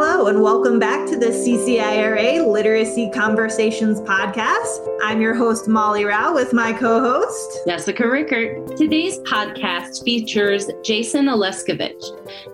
[0.00, 4.86] Hello, and welcome back to the CCIRA Literacy Conversations podcast.
[5.02, 8.76] I'm your host, Molly Rao, with my co host, Jessica Rickert.
[8.76, 12.00] Today's podcast features Jason Oleskovich.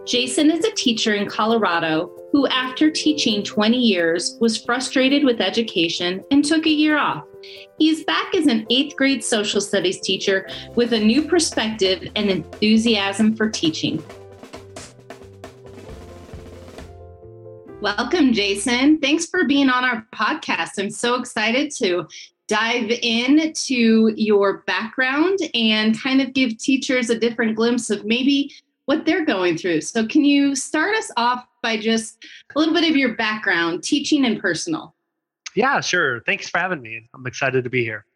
[0.07, 6.25] Jason is a teacher in Colorado who, after teaching 20 years, was frustrated with education
[6.31, 7.25] and took a year off.
[7.79, 13.37] He's back as an eighth grade social studies teacher with a new perspective and enthusiasm
[13.37, 14.03] for teaching.
[17.85, 18.99] Welcome, Jason.
[18.99, 20.79] Thanks for being on our podcast.
[20.79, 22.09] I'm so excited to
[22.49, 28.51] dive in to your background and kind of give teachers a different glimpse of maybe
[28.87, 29.83] what they're going through.
[29.83, 32.25] So, can you start us off by just
[32.57, 34.95] a little bit of your background, teaching and personal?
[35.55, 36.23] Yeah, sure.
[36.23, 37.07] Thanks for having me.
[37.15, 38.07] I'm excited to be here.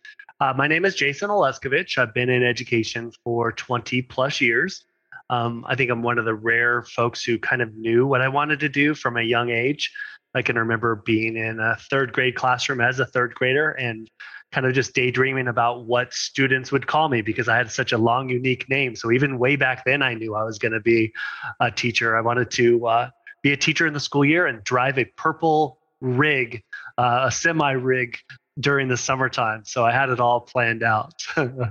[0.40, 1.98] Uh, my name is Jason Oleskovich.
[1.98, 4.86] I've been in education for 20 plus years.
[5.30, 8.28] Um, I think I'm one of the rare folks who kind of knew what I
[8.28, 9.92] wanted to do from a young age.
[10.34, 14.10] I can remember being in a third grade classroom as a third grader and
[14.52, 17.98] kind of just daydreaming about what students would call me because I had such a
[17.98, 18.96] long, unique name.
[18.96, 21.12] So even way back then, I knew I was going to be
[21.60, 22.16] a teacher.
[22.16, 23.10] I wanted to uh,
[23.42, 26.62] be a teacher in the school year and drive a purple rig,
[26.96, 28.16] uh, a semi rig
[28.58, 29.62] during the summertime.
[29.64, 31.14] So I had it all planned out.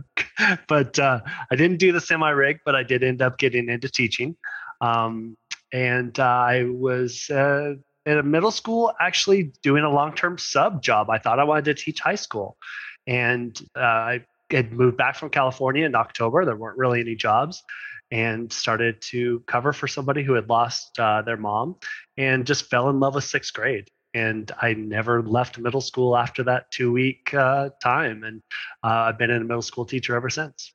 [0.67, 1.21] but uh,
[1.51, 4.35] I didn't do the semi rig, but I did end up getting into teaching.
[4.81, 5.37] Um,
[5.73, 10.81] and uh, I was uh, in a middle school actually doing a long term sub
[10.81, 11.09] job.
[11.09, 12.57] I thought I wanted to teach high school.
[13.05, 16.45] And uh, I had moved back from California in October.
[16.45, 17.63] There weren't really any jobs
[18.09, 21.75] and started to cover for somebody who had lost uh, their mom
[22.15, 26.43] and just fell in love with sixth grade and I never left middle school after
[26.43, 28.23] that two week uh, time.
[28.23, 28.41] And
[28.83, 30.73] uh, I've been in a middle school teacher ever since.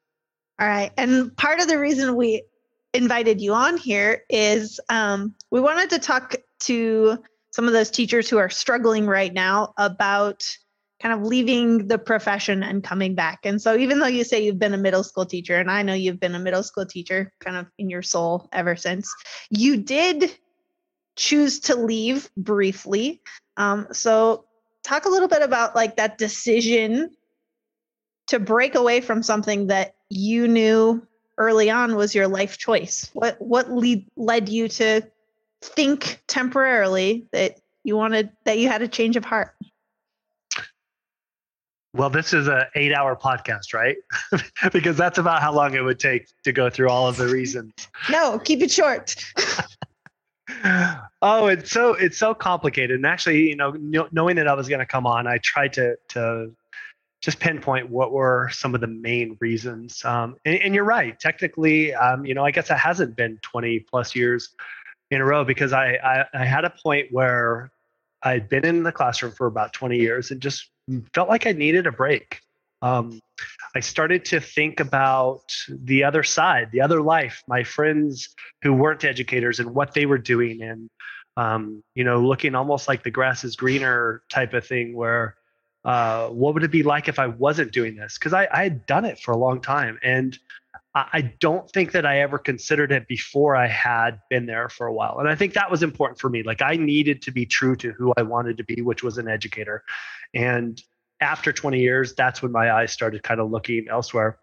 [0.60, 0.92] All right.
[0.96, 2.44] And part of the reason we
[2.94, 7.18] invited you on here is um, we wanted to talk to
[7.52, 10.44] some of those teachers who are struggling right now about
[11.00, 13.40] kind of leaving the profession and coming back.
[13.44, 15.94] And so, even though you say you've been a middle school teacher, and I know
[15.94, 19.12] you've been a middle school teacher kind of in your soul ever since,
[19.50, 20.36] you did
[21.16, 23.20] choose to leave briefly.
[23.56, 24.44] Um, so,
[24.82, 27.10] talk a little bit about like that decision
[28.28, 31.06] to break away from something that you knew
[31.38, 33.10] early on was your life choice.
[33.12, 35.02] What what lead, led you to
[35.60, 39.54] think temporarily that you wanted that you had a change of heart?
[41.94, 43.96] Well, this is an eight hour podcast, right?
[44.72, 47.72] because that's about how long it would take to go through all of the reasons.
[48.10, 49.14] No, keep it short.
[51.22, 52.96] oh, it's so it's so complicated.
[52.96, 53.72] And actually, you know,
[54.12, 56.52] knowing that I was going to come on, I tried to to
[57.22, 60.04] just pinpoint what were some of the main reasons.
[60.04, 61.18] Um, and, and, you're right.
[61.20, 64.56] Technically, um, you know, I guess it hasn't been 20 plus years
[65.12, 67.70] in a row because I, I, I had a point where
[68.24, 70.70] I'd been in the classroom for about 20 years and just
[71.14, 72.40] felt like I needed a break.
[72.82, 73.20] Um,
[73.74, 79.04] I started to think about the other side, the other life, my friends who weren't
[79.04, 80.90] educators and what they were doing, and
[81.36, 85.36] um, you know, looking almost like the grass is greener type of thing, where
[85.84, 88.18] uh, what would it be like if I wasn't doing this?
[88.18, 90.38] Because I, I had done it for a long time, and
[90.94, 94.92] I don't think that I ever considered it before I had been there for a
[94.92, 95.20] while.
[95.20, 96.42] And I think that was important for me.
[96.42, 99.26] Like I needed to be true to who I wanted to be, which was an
[99.26, 99.84] educator.
[100.34, 100.82] And
[101.22, 104.38] after 20 years, that's when my eyes started kind of looking elsewhere.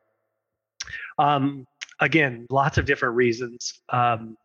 [1.17, 1.67] Um,
[1.99, 3.73] again, lots of different reasons.
[3.89, 4.37] Um,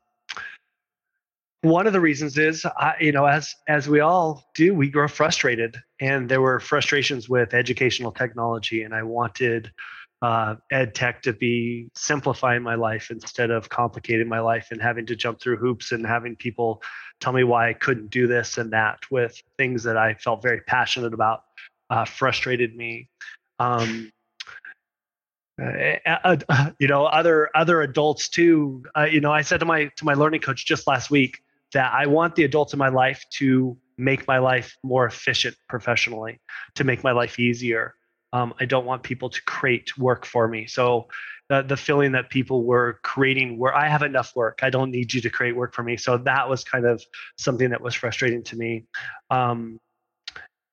[1.62, 5.09] one of the reasons is, I, you know, as as we all do, we grow
[5.09, 9.72] frustrated, and there were frustrations with educational technology, and I wanted
[10.21, 15.06] uh, ed tech to be simplifying my life instead of complicating my life and having
[15.06, 16.83] to jump through hoops and having people
[17.21, 20.61] tell me why I couldn't do this and that with things that I felt very
[20.62, 21.45] passionate about
[21.94, 23.09] uh, frustrated me.
[23.60, 24.10] Um,
[25.62, 25.97] uh,
[26.49, 28.82] uh, you know, other other adults too.
[28.97, 31.38] Uh, you know, I said to my to my learning coach just last week
[31.72, 36.41] that I want the adults in my life to make my life more efficient professionally,
[36.74, 37.95] to make my life easier.
[38.33, 40.66] Um, I don't want people to create work for me.
[40.66, 41.07] So
[41.48, 45.15] the, the feeling that people were creating where I have enough work, I don't need
[45.15, 45.97] you to create work for me.
[45.97, 47.04] So that was kind of
[47.39, 48.86] something that was frustrating to me.
[49.30, 49.78] Um,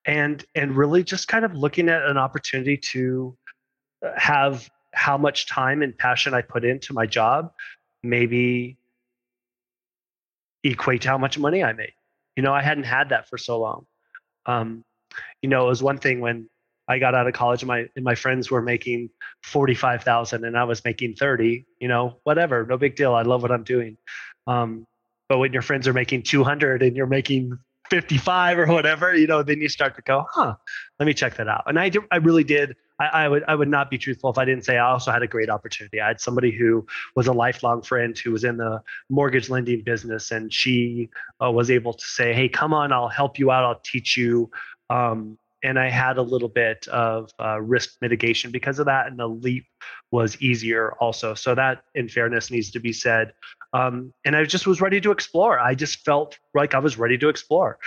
[0.05, 3.37] and and really just kind of looking at an opportunity to
[4.05, 7.51] uh, have how much time and passion I put into my job
[8.03, 8.77] maybe
[10.63, 11.93] equate to how much money I made.
[12.35, 13.85] You know, I hadn't had that for so long.
[14.45, 14.83] Um,
[15.41, 16.49] you know, it was one thing when
[16.87, 19.09] I got out of college and my and my friends were making
[19.43, 21.65] forty five thousand and I was making thirty.
[21.79, 23.13] You know, whatever, no big deal.
[23.13, 23.97] I love what I'm doing.
[24.47, 24.85] Um,
[25.29, 27.57] But when your friends are making 200 and you're making
[27.91, 30.55] 55 or whatever, you know, then you start to go, huh,
[30.97, 31.63] let me check that out.
[31.67, 32.77] And I, I really did.
[33.01, 35.21] I, I, would, I would not be truthful if I didn't say I also had
[35.23, 35.99] a great opportunity.
[35.99, 40.31] I had somebody who was a lifelong friend who was in the mortgage lending business,
[40.31, 41.09] and she
[41.43, 43.65] uh, was able to say, "Hey, come on, I'll help you out.
[43.65, 44.49] I'll teach you."
[44.89, 49.19] Um, and I had a little bit of uh, risk mitigation because of that, and
[49.19, 49.65] the leap
[50.11, 51.33] was easier also.
[51.33, 53.33] So that, in fairness, needs to be said.
[53.73, 55.59] Um, and I just was ready to explore.
[55.59, 57.77] I just felt like I was ready to explore.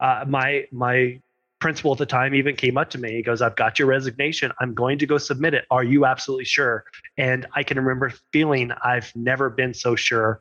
[0.00, 1.20] Uh, my my
[1.60, 3.12] principal at the time even came up to me.
[3.12, 4.52] He goes, "I've got your resignation.
[4.60, 5.64] I'm going to go submit it.
[5.70, 6.84] Are you absolutely sure?"
[7.16, 10.40] And I can remember feeling I've never been so sure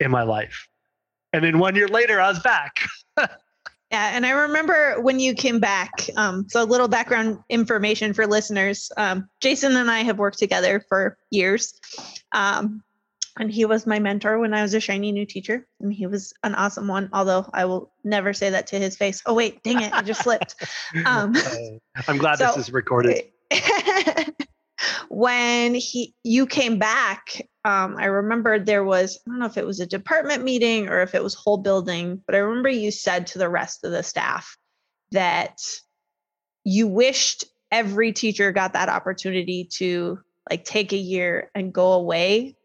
[0.00, 0.68] in my life.
[1.32, 2.80] And then one year later, I was back.
[3.92, 6.08] Yeah, and I remember when you came back.
[6.16, 8.90] Um, so, a little background information for listeners.
[8.96, 11.78] Um, Jason and I have worked together for years.
[12.32, 12.82] Um,
[13.38, 16.32] and he was my mentor when I was a shiny new teacher, and he was
[16.42, 17.10] an awesome one.
[17.12, 19.22] Although I will never say that to his face.
[19.26, 20.56] Oh wait, dang it, I just slipped.
[21.06, 21.34] Um,
[22.06, 23.24] I'm glad so, this is recorded.
[25.08, 29.66] when he you came back, um, I remember there was I don't know if it
[29.66, 33.28] was a department meeting or if it was whole building, but I remember you said
[33.28, 34.56] to the rest of the staff
[35.12, 35.60] that
[36.64, 40.18] you wished every teacher got that opportunity to
[40.50, 42.56] like take a year and go away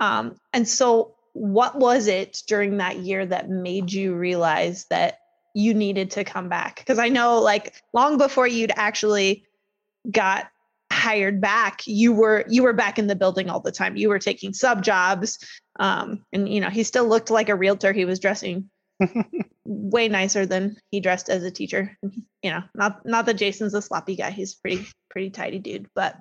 [0.00, 5.18] um, and so, what was it during that year that made you realize that
[5.54, 6.76] you needed to come back?
[6.76, 9.44] Because I know, like, long before you'd actually
[10.10, 10.48] got
[10.92, 13.96] hired back, you were you were back in the building all the time.
[13.96, 15.38] You were taking sub jobs,
[15.78, 17.92] um, and you know he still looked like a realtor.
[17.92, 18.70] He was dressing
[19.64, 21.96] way nicer than he dressed as a teacher.
[22.42, 24.30] You know, not not that Jason's a sloppy guy.
[24.30, 26.16] He's pretty pretty tidy dude, but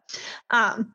[0.49, 0.93] um,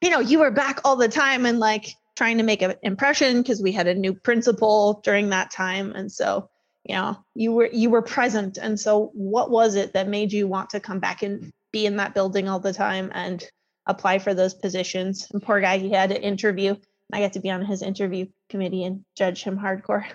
[0.00, 3.42] you know, you were back all the time and like trying to make an impression
[3.42, 6.48] because we had a new principal during that time and so
[6.84, 10.46] you know you were you were present and so what was it that made you
[10.46, 13.44] want to come back and be in that building all the time and
[13.86, 15.28] apply for those positions.
[15.32, 16.76] And poor guy he had an interview.
[17.12, 20.06] I got to be on his interview committee and judge him hardcore.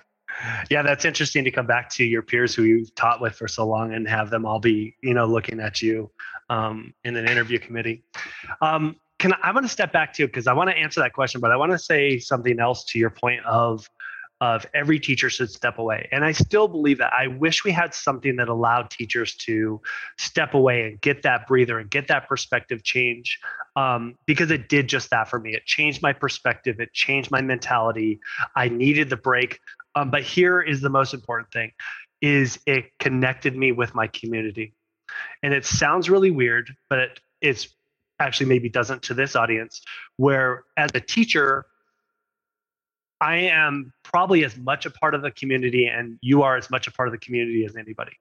[0.69, 3.67] Yeah that's interesting to come back to your peers who you've taught with for so
[3.67, 6.09] long and have them all be you know looking at you
[6.49, 8.03] um, in an interview committee.
[8.61, 11.13] Um, can I, am going to step back too because I want to answer that
[11.13, 13.89] question, but I want to say something else to your point of
[14.41, 16.07] of every teacher should step away.
[16.11, 17.11] And I still believe that.
[17.13, 19.81] I wish we had something that allowed teachers to
[20.17, 23.39] step away and get that breather and get that perspective change
[23.75, 25.53] um, because it did just that for me.
[25.53, 28.19] It changed my perspective, it changed my mentality.
[28.55, 29.59] I needed the break.
[29.95, 31.71] Um, but here is the most important thing
[32.21, 34.73] is it connected me with my community.
[35.43, 37.69] And it sounds really weird, but it, it's
[38.19, 39.81] actually maybe doesn't to this audience,
[40.17, 41.65] where as a teacher,
[43.21, 46.87] I am probably as much a part of the community and you are as much
[46.87, 48.13] a part of the community as anybody.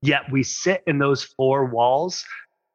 [0.00, 2.24] Yet we sit in those four walls,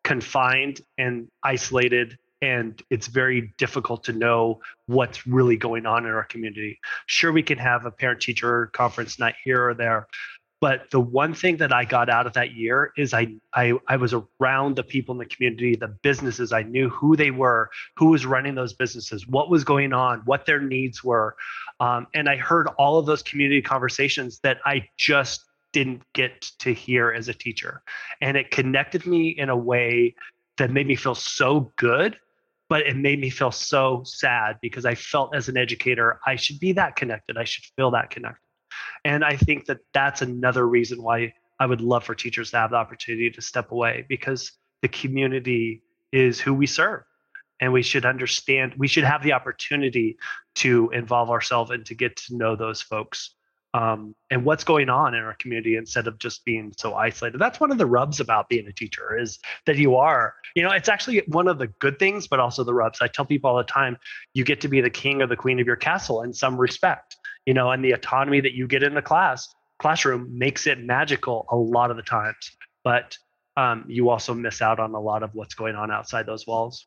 [0.03, 6.25] confined and isolated, and it's very difficult to know what's really going on in our
[6.25, 6.77] community.
[7.05, 10.07] Sure, we can have a parent teacher conference night here or there,
[10.63, 13.97] but the one thing that I got out of that year is I, I I
[13.97, 16.53] was around the people in the community, the businesses.
[16.53, 20.45] I knew who they were, who was running those businesses, what was going on, what
[20.45, 21.35] their needs were,
[21.81, 25.43] um, and I heard all of those community conversations that I just
[25.73, 27.83] didn't get to hear as a teacher,
[28.21, 30.15] and it connected me in a way
[30.59, 32.17] that made me feel so good
[32.69, 36.59] but it made me feel so sad because I felt as an educator, I should
[36.59, 37.37] be that connected.
[37.37, 38.42] I should feel that connected.
[39.05, 42.71] And I think that that's another reason why I would love for teachers to have
[42.71, 47.03] the opportunity to step away because the community is who we serve.
[47.59, 50.17] And we should understand, we should have the opportunity
[50.55, 53.35] to involve ourselves and to get to know those folks
[53.73, 57.39] um, and what's going on in our community instead of just being so isolated.
[57.39, 60.71] That's one of the rubs about being a teacher is that you are, you know,
[60.71, 62.99] it's actually one of the good things, but also the rubs.
[63.01, 63.97] I tell people all the time,
[64.33, 67.17] you get to be the king or the queen of your castle in some respect
[67.45, 71.45] you know, and the autonomy that you get in the class classroom makes it magical
[71.51, 72.51] a lot of the times.
[72.83, 73.17] But
[73.57, 76.85] um, you also miss out on a lot of what's going on outside those walls.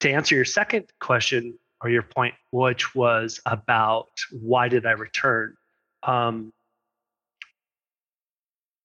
[0.00, 5.56] To answer your second question or your point, which was about why did I return?
[6.02, 6.52] Um,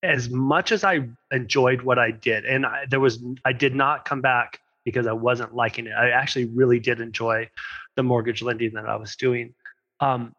[0.03, 4.05] as much as I enjoyed what I did, and I, there was, I did not
[4.05, 5.93] come back because I wasn't liking it.
[5.93, 7.49] I actually really did enjoy
[7.95, 9.55] the mortgage lending that I was doing.
[9.99, 10.33] Um,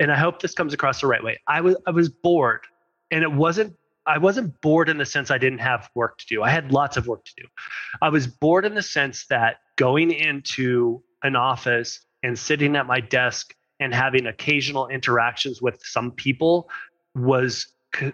[0.00, 1.38] and I hope this comes across the right way.
[1.46, 2.66] I was I was bored,
[3.10, 6.42] and it wasn't I wasn't bored in the sense I didn't have work to do.
[6.42, 7.46] I had lots of work to do.
[8.00, 13.00] I was bored in the sense that going into an office and sitting at my
[13.00, 16.68] desk and having occasional interactions with some people
[17.14, 17.66] was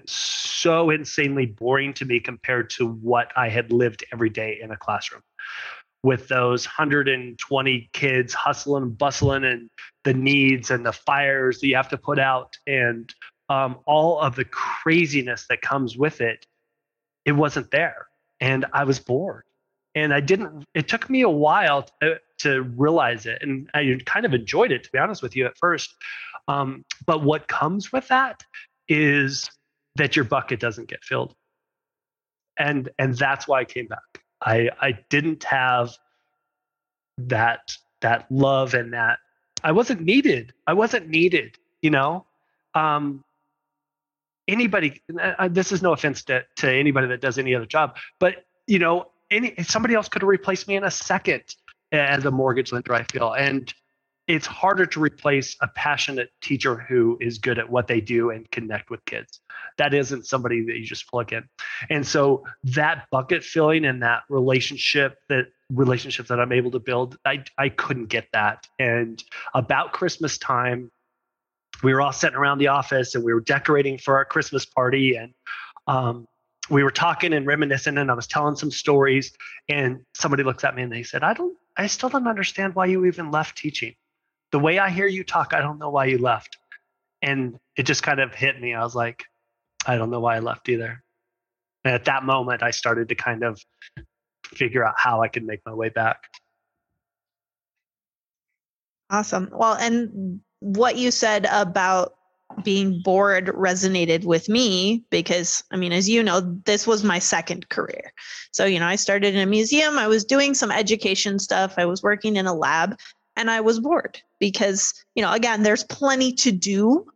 [0.06, 4.76] so insanely boring to me compared to what I had lived every day in a
[4.76, 5.22] classroom
[6.02, 9.68] with those 120 kids hustling and bustling and
[10.04, 13.12] the needs and the fires that you have to put out and
[13.48, 16.46] um, all of the craziness that comes with it
[17.24, 18.06] it wasn't there.
[18.40, 19.44] And i was bored.
[19.94, 23.42] And i didn't it took me a while to, to realize it.
[23.42, 25.94] And i kind of enjoyed it to be honest with you at first.
[26.46, 28.42] Um, but what comes with that
[28.88, 29.50] is
[29.96, 31.34] that your bucket doesn't get filled.
[32.56, 35.96] And and that's why i came back I I didn't have
[37.18, 39.18] that that love and that
[39.64, 40.52] I wasn't needed.
[40.66, 42.24] I wasn't needed, you know.
[42.74, 43.24] Um,
[44.46, 48.44] anybody uh, this is no offense to, to anybody that does any other job, but
[48.66, 51.42] you know, any somebody else could have replaced me in a second
[51.92, 53.32] as a mortgage lender, I feel.
[53.32, 53.72] And
[54.28, 58.48] it's harder to replace a passionate teacher who is good at what they do and
[58.50, 59.40] connect with kids.
[59.78, 61.48] That isn't somebody that you just plug in.
[61.88, 67.16] And so that bucket filling and that relationship that relationship that I'm able to build,
[67.24, 68.66] I I couldn't get that.
[68.78, 69.22] And
[69.54, 70.90] about Christmas time,
[71.82, 75.16] we were all sitting around the office and we were decorating for our Christmas party
[75.16, 75.32] and
[75.86, 76.28] um,
[76.68, 79.32] we were talking and reminiscing and I was telling some stories
[79.70, 82.86] and somebody looks at me and they said, I don't I still don't understand why
[82.86, 83.94] you even left teaching
[84.52, 86.56] the way I hear you talk, I don't know why you left.
[87.22, 88.74] And it just kind of hit me.
[88.74, 89.24] I was like,
[89.86, 91.02] I don't know why I left either.
[91.84, 93.60] And at that moment, I started to kind of
[94.44, 96.24] figure out how I could make my way back.
[99.10, 99.48] Awesome.
[99.52, 102.14] Well, and what you said about
[102.64, 107.68] being bored resonated with me because I mean, as you know, this was my second
[107.68, 108.12] career.
[108.52, 111.84] So, you know, I started in a museum, I was doing some education stuff, I
[111.84, 112.98] was working in a lab,
[113.38, 117.06] and I was bored because, you know, again, there's plenty to do,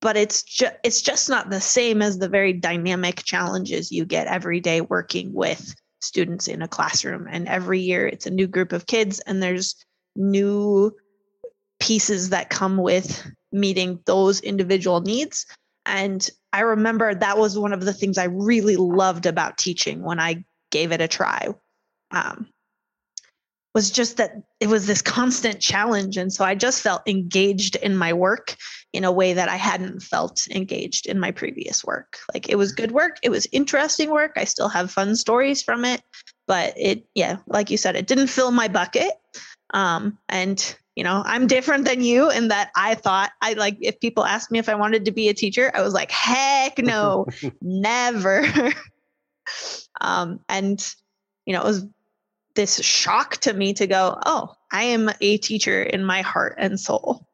[0.00, 4.28] but it's just it's just not the same as the very dynamic challenges you get
[4.28, 8.72] every day working with students in a classroom and every year it's a new group
[8.72, 9.74] of kids and there's
[10.14, 10.94] new
[11.80, 15.46] pieces that come with meeting those individual needs
[15.86, 20.20] and I remember that was one of the things I really loved about teaching when
[20.20, 21.48] I gave it a try.
[22.10, 22.48] Um,
[23.76, 26.16] was just that it was this constant challenge.
[26.16, 28.56] And so I just felt engaged in my work
[28.94, 32.16] in a way that I hadn't felt engaged in my previous work.
[32.32, 34.32] Like it was good work, it was interesting work.
[34.34, 36.00] I still have fun stories from it,
[36.46, 39.12] but it, yeah, like you said, it didn't fill my bucket.
[39.74, 44.00] Um, and you know, I'm different than you in that I thought I like if
[44.00, 47.26] people asked me if I wanted to be a teacher, I was like, heck no,
[47.60, 48.46] never.
[50.00, 50.82] um, and
[51.44, 51.86] you know, it was
[52.56, 56.78] this shock to me to go, oh, I am a teacher in my heart and
[56.80, 57.26] soul.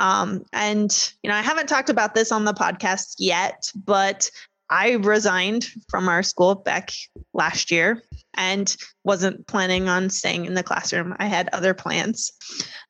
[0.00, 4.30] Um, and, you know, I haven't talked about this on the podcast yet, but
[4.70, 6.92] I resigned from our school back
[7.34, 8.02] last year
[8.34, 8.74] and
[9.04, 11.14] wasn't planning on staying in the classroom.
[11.18, 12.32] I had other plans.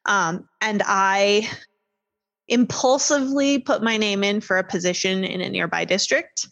[0.06, 1.50] Um, and I
[2.48, 6.46] impulsively put my name in for a position in a nearby district.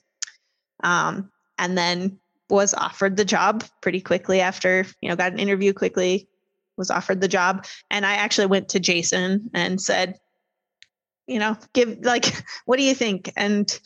[0.83, 2.19] Um, and then
[2.51, 6.29] was offered the job pretty quickly after, you know, got an interview quickly,
[6.77, 7.67] was offered the job.
[7.91, 10.19] And I actually went to Jason and said,
[11.27, 13.33] you know, give like, what do you think?
[13.37, 13.79] And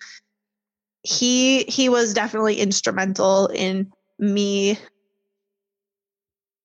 [1.02, 4.78] he he was definitely instrumental in me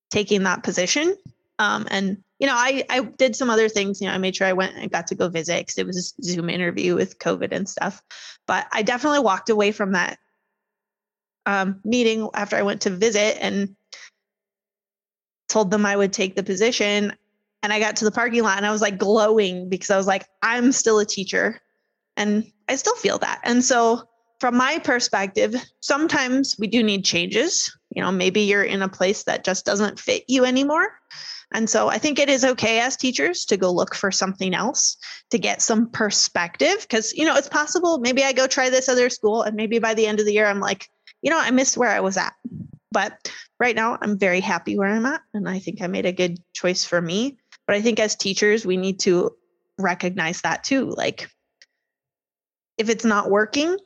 [0.10, 1.16] taking that position.
[1.60, 4.00] Um, and you know, I I did some other things.
[4.00, 6.16] You know, I made sure I went and got to go visit because it was
[6.18, 8.02] a Zoom interview with COVID and stuff.
[8.48, 10.18] But I definitely walked away from that
[11.50, 13.76] um, meeting after I went to visit and
[15.48, 17.12] told them I would take the position.
[17.64, 20.06] And I got to the parking lot and I was like glowing because I was
[20.06, 21.60] like, I'm still a teacher.
[22.16, 23.42] And I still feel that.
[23.44, 24.04] And so,
[24.40, 27.76] from my perspective, sometimes we do need changes.
[27.94, 30.88] You know, maybe you're in a place that just doesn't fit you anymore.
[31.52, 34.98] And so I think it is okay as teachers to go look for something else
[35.32, 39.10] to get some perspective because, you know, it's possible maybe I go try this other
[39.10, 40.90] school and maybe by the end of the year I'm like,
[41.22, 42.34] you know, I missed where I was at.
[42.92, 45.22] But right now, I'm very happy where I'm at.
[45.34, 47.38] And I think I made a good choice for me.
[47.68, 49.32] But I think as teachers, we need to
[49.78, 50.90] recognize that too.
[50.90, 51.30] Like,
[52.78, 53.78] if it's not working,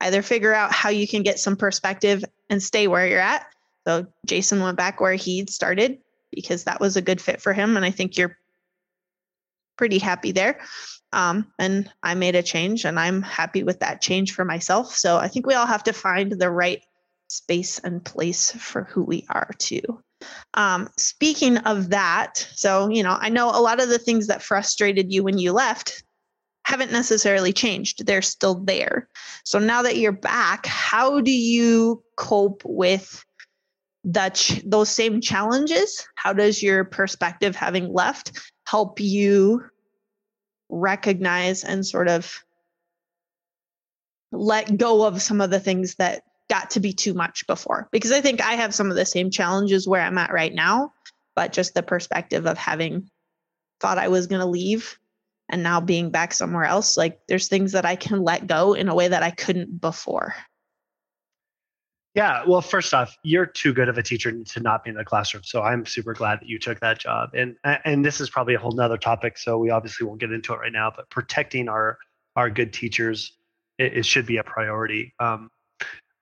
[0.00, 3.46] either figure out how you can get some perspective and stay where you're at.
[3.86, 5.98] So Jason went back where he started
[6.32, 7.76] because that was a good fit for him.
[7.76, 8.38] And I think you're
[9.76, 10.60] pretty happy there.
[11.12, 14.94] Um, and I made a change and I'm happy with that change for myself.
[14.94, 16.82] So I think we all have to find the right
[17.28, 20.02] space and place for who we are too.
[20.54, 24.42] Um, speaking of that, so, you know, I know a lot of the things that
[24.42, 26.02] frustrated you when you left
[26.64, 28.06] haven't necessarily changed.
[28.06, 29.08] They're still there.
[29.44, 33.24] So now that you're back, how do you cope with
[34.06, 36.06] that those same challenges?
[36.14, 39.64] How does your perspective having left help you
[40.68, 42.42] recognize and sort of
[44.32, 48.12] let go of some of the things that got to be too much before because
[48.12, 50.92] I think I have some of the same challenges where I'm at right now,
[51.34, 53.10] but just the perspective of having
[53.80, 54.98] thought I was going to leave
[55.48, 58.88] and now being back somewhere else, like there's things that I can let go in
[58.88, 60.34] a way that I couldn't before.
[62.16, 65.04] Yeah, well, first off, you're too good of a teacher to not be in the
[65.04, 65.42] classroom.
[65.44, 67.28] So I'm super glad that you took that job.
[67.34, 69.36] And and this is probably a whole nother topic.
[69.36, 70.90] So we obviously won't get into it right now.
[70.96, 71.98] But protecting our
[72.34, 73.36] our good teachers,
[73.78, 75.12] it, it should be a priority.
[75.20, 75.50] Um,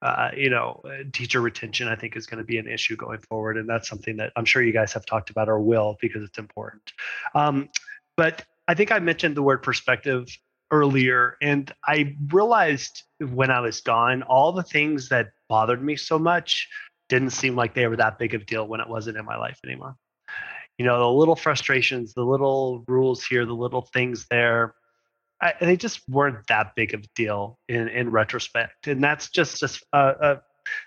[0.02, 3.20] uh, you know, uh, teacher retention, I think, is going to be an issue going
[3.28, 6.24] forward, and that's something that I'm sure you guys have talked about or will because
[6.24, 6.92] it's important.
[7.36, 7.68] Um,
[8.16, 10.26] but I think I mentioned the word perspective
[10.72, 16.18] earlier, and I realized when I was gone, all the things that bothered me so
[16.18, 16.68] much
[17.08, 19.36] didn't seem like they were that big of a deal when it wasn't in my
[19.36, 19.96] life anymore.
[20.78, 24.74] You know, the little frustrations, the little rules here, the little things there,
[25.40, 29.60] I, they just weren't that big of a deal in in retrospect, and that's just
[29.60, 30.36] just uh, uh,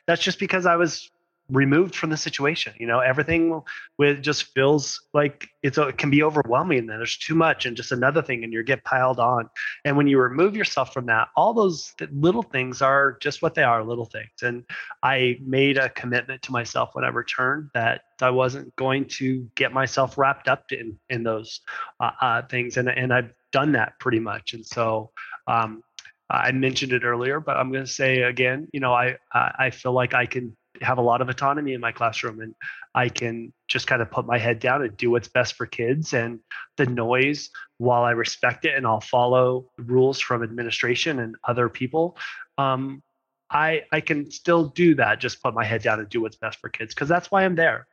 [0.08, 1.10] that's just because I was
[1.50, 2.74] removed from the situation.
[2.78, 3.62] You know, everything
[3.98, 7.92] with just feels like it's it can be overwhelming and there's too much and just
[7.92, 9.50] another thing and you get piled on.
[9.86, 13.64] And when you remove yourself from that, all those little things are just what they
[13.64, 14.30] are, little things.
[14.42, 14.66] And
[15.04, 19.72] I made a commitment to myself when I returned that I wasn't going to get
[19.72, 21.62] myself wrapped up in in those
[22.00, 22.78] uh, uh, things.
[22.78, 24.54] And and I've done that pretty much.
[24.54, 25.12] And so
[25.48, 25.82] um,
[26.30, 29.94] I mentioned it earlier, but I'm going to say again, you know, I I feel
[29.94, 32.56] like I can have a lot of autonomy in my classroom and
[32.96, 36.14] I can just kind of put my head down and do what's best for kids
[36.14, 36.40] and
[36.78, 42.18] the noise while I respect it and I'll follow rules from administration and other people.
[42.58, 43.04] Um,
[43.50, 45.20] I I can still do that.
[45.20, 47.56] Just put my head down and do what's best for kids because that's why I'm
[47.56, 47.88] there.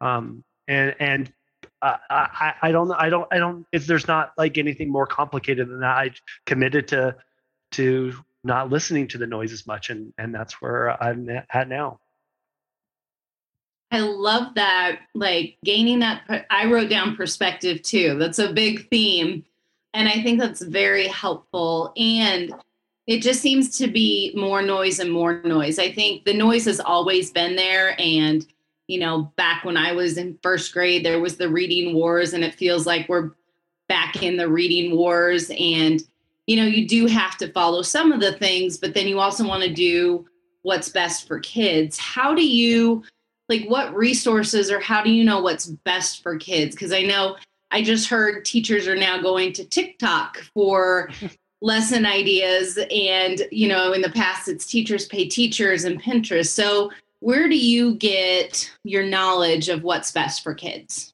[0.00, 1.32] Um, and and
[1.80, 5.68] uh, I I don't I don't I don't if there's not like anything more complicated
[5.68, 5.96] than that.
[5.96, 6.10] I
[6.46, 7.16] committed to
[7.72, 8.12] to
[8.44, 12.00] not listening to the noise as much and and that's where I'm at now.
[13.90, 16.46] I love that, like gaining that.
[16.50, 18.18] I wrote down perspective too.
[18.18, 19.44] That's a big theme.
[19.94, 21.92] And I think that's very helpful.
[21.96, 22.54] And
[23.06, 25.78] it just seems to be more noise and more noise.
[25.78, 27.98] I think the noise has always been there.
[27.98, 28.46] And,
[28.86, 32.44] you know, back when I was in first grade, there was the reading wars, and
[32.44, 33.30] it feels like we're
[33.88, 35.50] back in the reading wars.
[35.58, 36.02] And,
[36.46, 39.48] you know, you do have to follow some of the things, but then you also
[39.48, 40.26] want to do
[40.60, 41.96] what's best for kids.
[41.98, 43.02] How do you?
[43.48, 46.74] Like what resources or how do you know what's best for kids?
[46.74, 47.36] Because i know
[47.70, 51.10] i just heard teachers are now going to tiktok for
[51.60, 56.48] lesson ideas and you know in the past it's teachers pay teachers and pinterest.
[56.48, 61.12] So where do you get your knowledge of what's best for kids?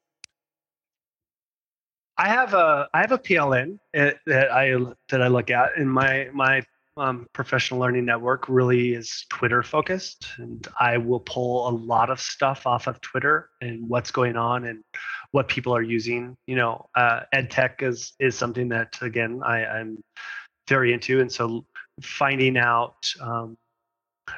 [2.16, 4.76] I have a I have a PLN eh, that I
[5.08, 6.62] that I look at, and my my
[6.96, 12.20] um, professional learning network really is Twitter focused, and I will pull a lot of
[12.20, 14.82] stuff off of Twitter and what's going on and
[15.32, 16.36] what people are using.
[16.46, 20.02] You know, uh, ed tech is is something that again I, I'm
[20.68, 21.64] very into, and so
[22.00, 23.56] finding out um,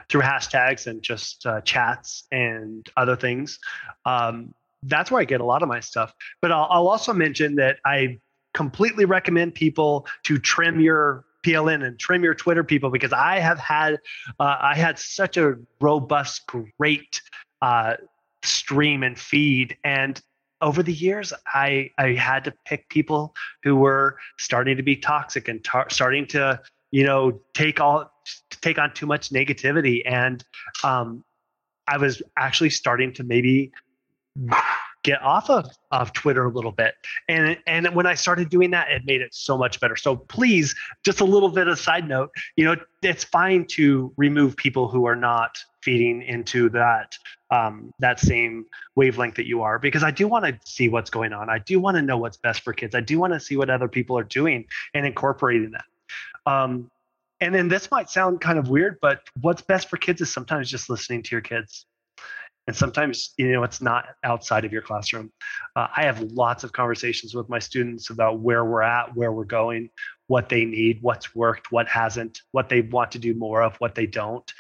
[0.09, 3.59] through hashtags and just uh, chats and other things.
[4.05, 6.13] Um, that's where I get a lot of my stuff.
[6.41, 8.19] But I'll, I'll also mention that I
[8.55, 13.59] completely recommend people to trim your PLN and trim your Twitter people because I have
[13.59, 13.95] had
[14.41, 17.23] uh, I had such a robust, great
[17.63, 17.95] uh,
[18.43, 20.21] stream and feed, and
[20.61, 25.47] over the years I I had to pick people who were starting to be toxic
[25.47, 28.11] and tar- starting to you know take all
[28.51, 30.45] take on too much negativity, and
[30.83, 31.23] um,
[31.87, 33.71] I was actually starting to maybe
[35.07, 36.95] get off of, of Twitter a little bit.
[37.29, 39.95] And and when I started doing that, it made it so much better.
[39.95, 44.57] So please, just a little bit of side note, you know, it's fine to remove
[44.57, 47.17] people who are not feeding into that
[47.53, 48.67] um, that same
[48.97, 51.49] wavelength that you are because I do want to see what's going on.
[51.49, 52.95] I do want to know what's best for kids.
[52.97, 56.53] I do want to see what other people are doing and incorporating that.
[56.53, 56.91] Um,
[57.41, 60.71] and then this might sound kind of weird, but what's best for kids is sometimes
[60.71, 61.87] just listening to your kids
[62.67, 65.31] and sometimes you know it's not outside of your classroom.
[65.75, 69.45] Uh, i have lots of conversations with my students about where we're at where we're
[69.45, 69.89] going
[70.27, 73.95] what they need what's worked what hasn't what they want to do more of what
[73.95, 74.53] they don't.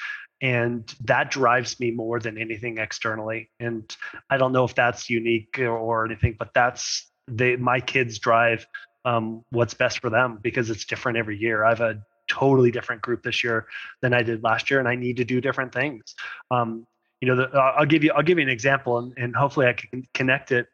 [0.43, 3.51] And that drives me more than anything externally.
[3.61, 3.85] And
[4.31, 8.67] i don't know if that's unique or, anything but that's they my kids drive
[9.05, 11.65] um, what's best for them because it's different every year.
[11.65, 13.69] I have a totally different group this year
[14.03, 16.15] than i did last year and i need to do different things.
[16.51, 16.87] Um,
[17.21, 19.73] you know the, i'll give you i'll give you an example and, and hopefully i
[19.73, 20.67] can connect it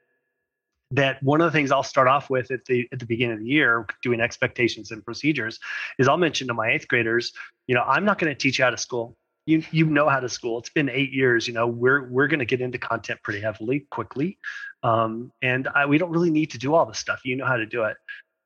[0.94, 3.38] that one of the things I'll start off with at the at the beginning of
[3.38, 5.58] the year, doing expectations and procedures,
[5.98, 7.32] is I'll mention to my eighth graders,
[7.66, 10.20] you know, I'm not going to teach you how to school you you know how
[10.20, 10.58] to school.
[10.58, 11.48] It's been eight years.
[11.48, 14.38] You know, we're we're going to get into content pretty heavily quickly,
[14.82, 17.20] um, and I, we don't really need to do all this stuff.
[17.24, 17.96] You know how to do it.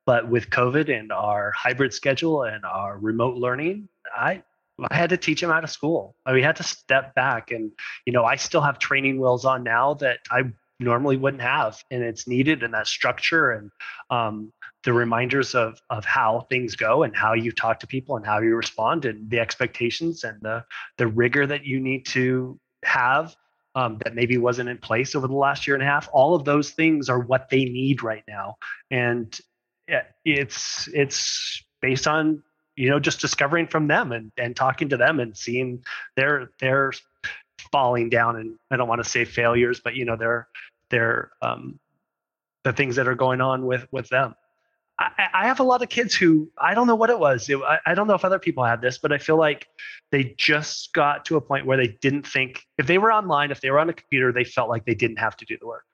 [0.06, 4.42] But with COVID and our hybrid schedule and our remote learning, I
[4.90, 6.16] I had to teach them out of school.
[6.30, 7.72] We had to step back, and
[8.04, 12.02] you know, I still have training wheels on now that I normally wouldn't have and
[12.02, 13.70] it's needed and that structure and
[14.10, 14.52] um,
[14.84, 18.40] the reminders of of how things go and how you talk to people and how
[18.40, 20.62] you respond and the expectations and the
[20.98, 23.34] the rigor that you need to have
[23.74, 26.44] um, that maybe wasn't in place over the last year and a half all of
[26.44, 28.56] those things are what they need right now
[28.90, 29.38] and
[30.24, 32.42] it's it's based on
[32.76, 35.84] you know just discovering from them and and talking to them and seeing
[36.14, 36.92] their their
[37.72, 40.48] falling down and I don't want to say failures, but you know, they're
[40.90, 41.78] they're um,
[42.64, 44.34] the things that are going on with with them.
[44.98, 47.50] I, I, have a lot of kids who I don't know what it was.
[47.50, 49.68] It, I, I don't know if other people had this, but I feel like
[50.10, 53.60] they just got to a point where they didn't think if they were online, if
[53.60, 55.84] they were on a computer, they felt like they didn't have to do the work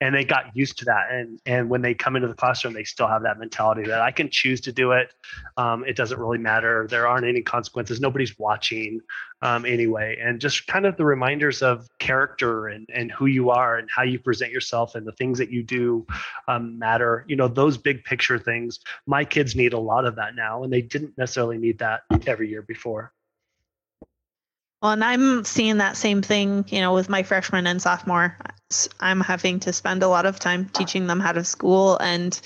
[0.00, 1.10] and they got used to that.
[1.10, 4.10] And and when they come into the classroom they still have that mentality that i
[4.10, 5.12] can choose to do it.
[5.56, 6.86] Um, it doesn't really matter.
[6.88, 8.00] There aren't any consequences.
[8.00, 9.00] Nobody's watching
[9.42, 10.18] um, anyway.
[10.20, 14.02] And just kind of the reminders of character and and who you are and how
[14.02, 16.06] you present yourself and the things that you do
[16.48, 17.24] um, matter.
[17.28, 20.72] You know those big picture things my kids need a lot of that now and
[20.72, 23.12] they didn't necessarily need that every year before.
[24.82, 28.38] Well, and I'm seeing that same thing, you know, with my freshman and sophomore.
[29.00, 32.38] I'm having to spend a lot of time teaching them how to school and,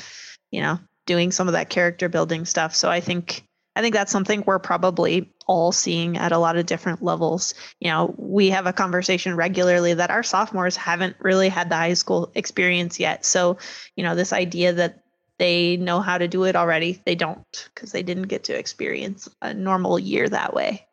[0.50, 2.74] you know, doing some of that character building stuff.
[2.74, 6.66] So I think I think that's something we're probably all seeing at a lot of
[6.66, 7.54] different levels.
[7.80, 11.94] You know, we have a conversation regularly that our sophomores haven't really had the high
[11.94, 13.24] school experience yet.
[13.24, 13.56] So,
[13.96, 15.02] you know, this idea that
[15.38, 19.28] they know how to do it already, they don't because they didn't get to experience
[19.40, 20.86] a normal year that way.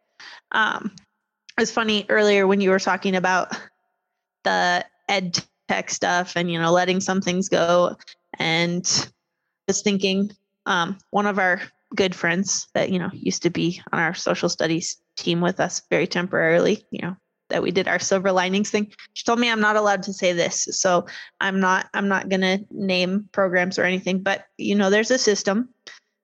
[0.53, 0.95] Um,
[1.59, 3.55] was funny earlier when you were talking about
[4.43, 7.95] the ed tech stuff and you know letting some things go
[8.37, 9.11] and
[9.67, 10.31] just thinking
[10.65, 11.61] um, one of our
[11.95, 15.81] good friends that you know used to be on our social studies team with us
[15.89, 17.15] very temporarily you know
[17.49, 20.31] that we did our silver linings thing she told me i'm not allowed to say
[20.31, 21.05] this so
[21.41, 25.17] i'm not i'm not going to name programs or anything but you know there's a
[25.17, 25.67] system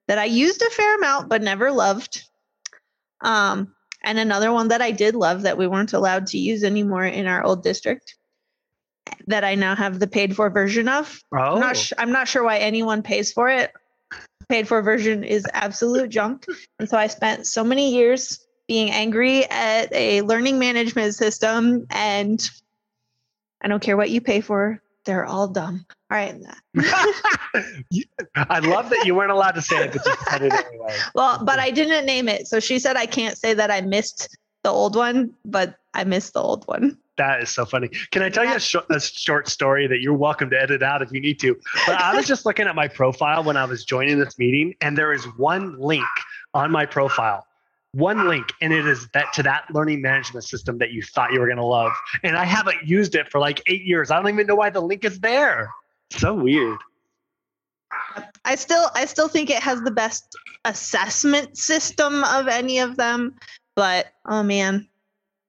[0.07, 2.23] that i used a fair amount but never loved
[3.21, 7.05] um, and another one that I did love that we weren't allowed to use anymore
[7.05, 8.15] in our old district
[9.27, 11.21] that I now have the paid for version of.
[11.33, 11.37] Oh.
[11.37, 11.79] I'm, not oh.
[11.79, 13.71] sh- I'm not sure why anyone pays for it.
[14.49, 16.45] Paid for version is absolute junk.
[16.79, 22.47] And so I spent so many years being angry at a learning management system and
[23.61, 25.85] I don't care what you pay for, they're all dumb.
[26.11, 26.35] All right.
[28.35, 30.95] I love that you weren't allowed to say it, but you said it anyway.
[31.13, 32.47] Well, but I didn't name it.
[32.47, 36.33] So she said I can't say that I missed the old one, but I missed
[36.33, 36.97] the old one.
[37.17, 37.89] That is so funny.
[38.11, 38.51] Can I tell yeah.
[38.51, 41.39] you a, sh- a, short story that you're welcome to edit out if you need
[41.39, 41.55] to?
[41.87, 44.97] But I was just looking at my profile when I was joining this meeting, and
[44.97, 46.05] there is one link
[46.53, 47.45] on my profile
[47.95, 51.39] one link and it is that to that learning management system that you thought you
[51.39, 54.27] were going to love and i haven't used it for like eight years i don't
[54.27, 55.69] even know why the link is there
[56.11, 56.77] so weird
[58.43, 63.33] i still i still think it has the best assessment system of any of them
[63.75, 64.85] but oh man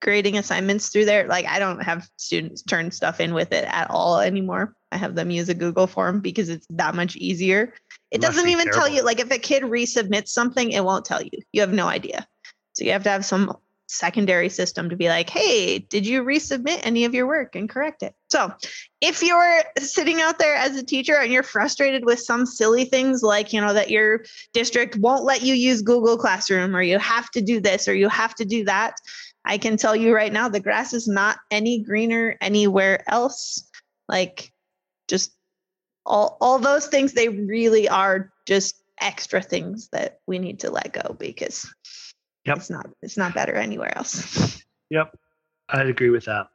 [0.01, 1.27] grading assignments through there.
[1.27, 4.73] Like i don't have students turn stuff in with it at all anymore.
[4.91, 7.73] I have them use a google form because it's that much easier.
[8.11, 8.81] It doesn't even terrible.
[8.81, 11.31] tell you like if a kid resubmits something it won't tell you.
[11.51, 12.27] You have no idea.
[12.73, 13.57] So you have to have some
[13.87, 18.03] secondary system to be like, hey, did you resubmit any of your work and correct
[18.03, 18.13] it?
[18.29, 18.53] So
[19.01, 23.23] if you're sitting out there as a teacher and you're frustrated with some silly things
[23.23, 27.29] like, you know, that your district won't let you use Google Classroom or you have
[27.31, 28.95] to do this or you have to do that,
[29.47, 33.67] I can tell you right now the grass is not any greener anywhere else.
[34.07, 34.51] Like
[35.07, 35.31] just
[36.05, 40.93] all all those things they really are just extra things that we need to let
[40.93, 41.67] go because
[42.47, 42.57] Yep.
[42.57, 44.63] It's not it's not better anywhere else.
[44.89, 45.17] Yep.
[45.67, 46.47] I'd agree with that.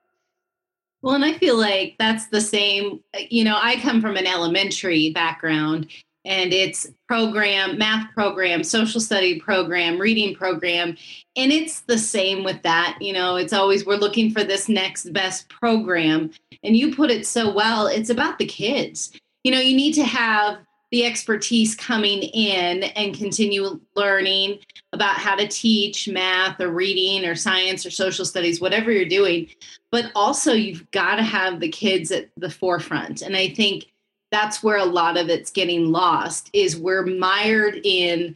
[1.02, 5.10] Well, and I feel like that's the same, you know, I come from an elementary
[5.10, 5.88] background
[6.24, 10.96] and it's program, math program, social study program, reading program.
[11.36, 12.96] And it's the same with that.
[13.00, 16.30] You know, it's always we're looking for this next best program.
[16.62, 19.12] And you put it so well, it's about the kids.
[19.42, 20.58] You know, you need to have
[20.92, 24.58] the expertise coming in and continue learning
[24.92, 29.48] about how to teach math or reading or science or social studies, whatever you're doing.
[29.90, 33.22] But also, you've got to have the kids at the forefront.
[33.22, 33.86] And I think
[34.32, 38.34] that's where a lot of it's getting lost is we're mired in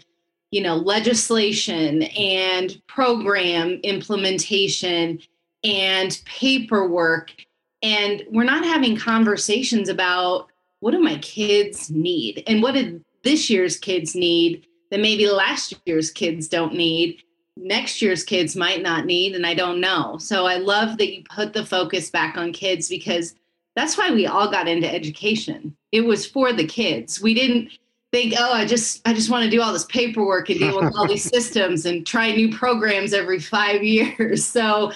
[0.52, 5.18] you know legislation and program implementation
[5.64, 7.34] and paperwork
[7.82, 10.48] and we're not having conversations about
[10.80, 15.74] what do my kids need and what did this year's kids need that maybe last
[15.86, 17.22] year's kids don't need
[17.56, 21.24] next year's kids might not need and i don't know so i love that you
[21.34, 23.34] put the focus back on kids because
[23.76, 25.76] that's why we all got into education.
[25.96, 27.22] It was for the kids.
[27.22, 27.70] We didn't
[28.12, 30.94] think, oh, I just I just want to do all this paperwork and deal with
[30.94, 34.44] all these systems and try new programs every five years.
[34.56, 34.92] So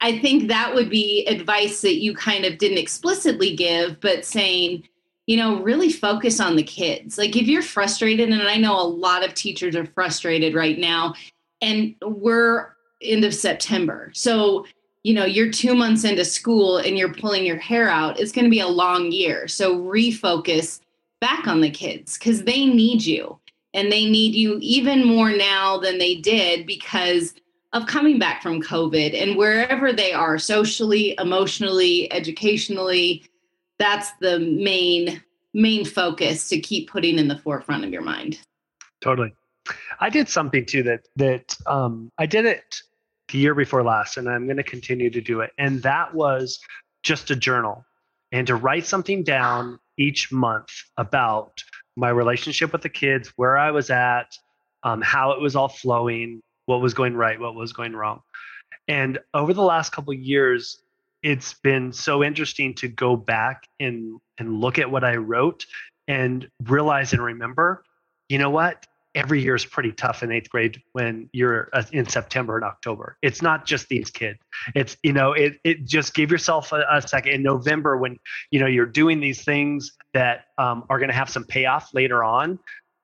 [0.00, 4.86] I think that would be advice that you kind of didn't explicitly give, but saying,
[5.26, 7.18] you know, really focus on the kids.
[7.18, 11.14] Like if you're frustrated, and I know a lot of teachers are frustrated right now,
[11.60, 14.10] and we're end of September.
[14.14, 14.66] So
[15.06, 18.44] you know you're two months into school and you're pulling your hair out it's going
[18.44, 19.46] to be a long year.
[19.46, 20.80] So refocus
[21.20, 23.38] back on the kids because they need you.
[23.72, 27.34] And they need you even more now than they did because
[27.72, 33.22] of coming back from covid and wherever they are socially emotionally educationally
[33.78, 38.40] that's the main main focus to keep putting in the forefront of your mind.
[39.00, 39.34] Totally.
[40.00, 42.82] I did something too that that um i did it
[43.28, 45.50] the year before last, and I'm going to continue to do it.
[45.58, 46.60] And that was
[47.02, 47.84] just a journal
[48.32, 51.62] and to write something down each month about
[51.96, 54.36] my relationship with the kids, where I was at,
[54.82, 58.20] um, how it was all flowing, what was going right, what was going wrong.
[58.88, 60.78] And over the last couple years,
[61.22, 65.64] it's been so interesting to go back and and look at what I wrote
[66.06, 67.82] and realize and remember,
[68.28, 68.86] you know what?
[69.16, 73.16] Every year is pretty tough in eighth grade when you're uh, in September and October.
[73.22, 74.38] It's not just these kids.
[74.74, 78.18] It's you know it it just give yourself a, a second in November when
[78.50, 82.22] you know you're doing these things that um, are going to have some payoff later
[82.22, 82.58] on.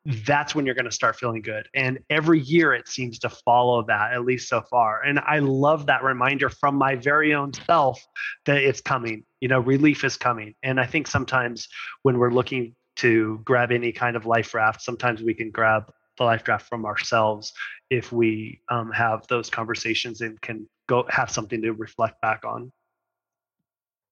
[0.04, 1.68] That's when you're going to start feeling good.
[1.74, 5.00] And every year it seems to follow that, at least so far.
[5.00, 8.04] And I love that reminder from my very own self
[8.46, 9.22] that it's coming.
[9.40, 10.56] You know, relief is coming.
[10.64, 11.68] And I think sometimes
[12.02, 15.84] when we're looking to grab any kind of life raft, sometimes we can grab
[16.18, 17.52] the life draft from ourselves
[17.90, 22.72] if we um, have those conversations and can go have something to reflect back on.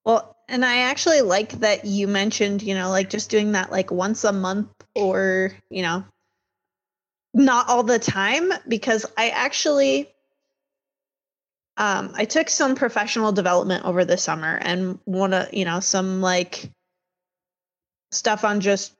[0.05, 3.91] Well, and I actually like that you mentioned, you know, like just doing that like
[3.91, 6.05] once a month or, you know,
[7.35, 10.09] not all the time because I actually
[11.77, 16.21] um I took some professional development over the summer and one of, you know, some
[16.21, 16.71] like
[18.11, 18.95] stuff on just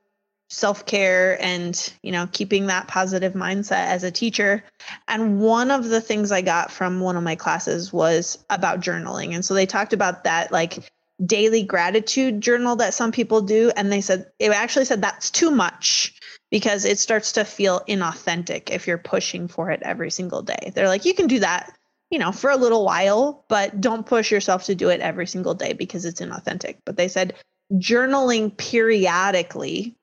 [0.51, 4.65] self-care and you know keeping that positive mindset as a teacher.
[5.09, 9.35] And one of the things i got from one of my classes was about journaling.
[9.35, 10.93] And so they talked about that like
[11.25, 13.71] daily gratitude journal that some people do.
[13.77, 16.15] And they said it actually said that's too much
[16.51, 20.73] because it starts to feel inauthentic if you're pushing for it every single day.
[20.75, 21.77] They're like you can do that
[22.11, 25.55] you know for a little while but don't push yourself to do it every single
[25.55, 26.79] day because it's inauthentic.
[26.85, 27.35] But they said
[27.75, 29.97] journaling periodically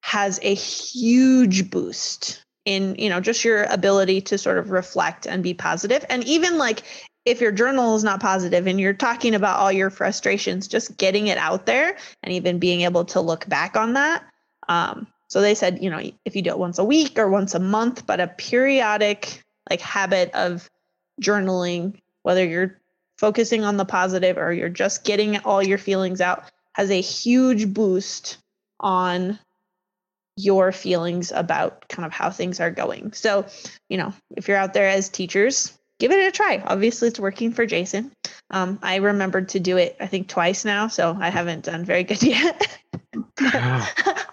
[0.00, 5.42] has a huge boost in you know just your ability to sort of reflect and
[5.42, 6.04] be positive.
[6.08, 6.82] And even like
[7.24, 11.26] if your journal is not positive and you're talking about all your frustrations just getting
[11.26, 14.24] it out there and even being able to look back on that
[14.68, 17.54] um, so they said you know if you do it once a week or once
[17.54, 20.68] a month but a periodic like habit of
[21.20, 22.80] journaling whether you're
[23.18, 27.72] focusing on the positive or you're just getting all your feelings out has a huge
[27.74, 28.38] boost
[28.78, 29.38] on
[30.36, 33.12] your feelings about kind of how things are going.
[33.12, 33.46] So,
[33.88, 36.62] you know, if you're out there as teachers, give it a try.
[36.64, 38.12] Obviously, it's working for Jason.
[38.50, 42.04] Um, I remembered to do it, I think, twice now, so I haven't done very
[42.04, 42.78] good yet.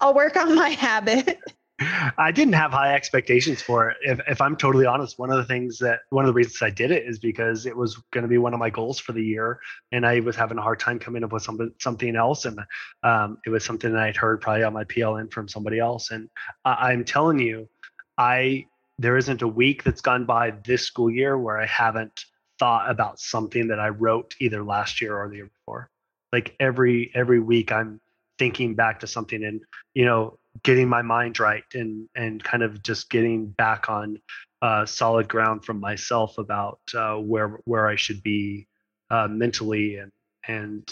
[0.00, 1.38] I'll work on my habit.
[1.80, 3.96] I didn't have high expectations for it.
[4.02, 6.70] If, if I'm totally honest, one of the things that one of the reasons I
[6.70, 9.22] did it is because it was going to be one of my goals for the
[9.22, 9.60] year,
[9.92, 12.58] and I was having a hard time coming up with something something else, and
[13.04, 16.10] um, it was something that I'd heard probably on my PLN from somebody else.
[16.10, 16.28] And
[16.64, 17.68] I, I'm telling you,
[18.16, 18.66] I
[18.98, 22.24] there isn't a week that's gone by this school year where I haven't
[22.58, 25.90] thought about something that I wrote either last year or the year before.
[26.32, 28.00] Like every every week, I'm
[28.36, 29.60] thinking back to something, and
[29.94, 34.18] you know getting my mind right and and kind of just getting back on
[34.62, 38.66] uh, solid ground from myself about uh, where where I should be
[39.10, 40.12] uh, mentally and
[40.46, 40.88] and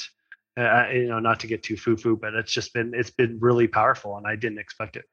[0.57, 3.39] uh, you know not to get too foo foo, but it's just been it's been
[3.41, 5.05] really powerful and I didn't expect it.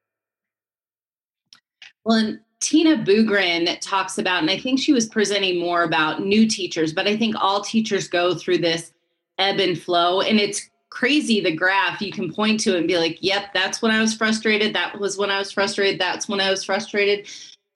[2.06, 6.48] Well, and Tina Boogren talks about, and I think she was presenting more about new
[6.48, 8.94] teachers, but I think all teachers go through this
[9.38, 13.18] ebb and flow, and it's crazy the graph you can point to and be like,
[13.20, 14.76] yep, that's when I was frustrated.
[14.76, 16.00] That was when I was frustrated.
[16.00, 17.28] That's when I was frustrated.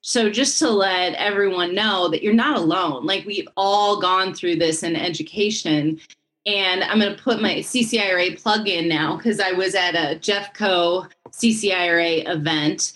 [0.02, 3.04] So just to let everyone know that you're not alone.
[3.04, 6.00] Like we've all gone through this in education.
[6.46, 10.18] And I'm going to put my CCIRA plug in now because I was at a
[10.20, 12.92] Jeffco CCIRA event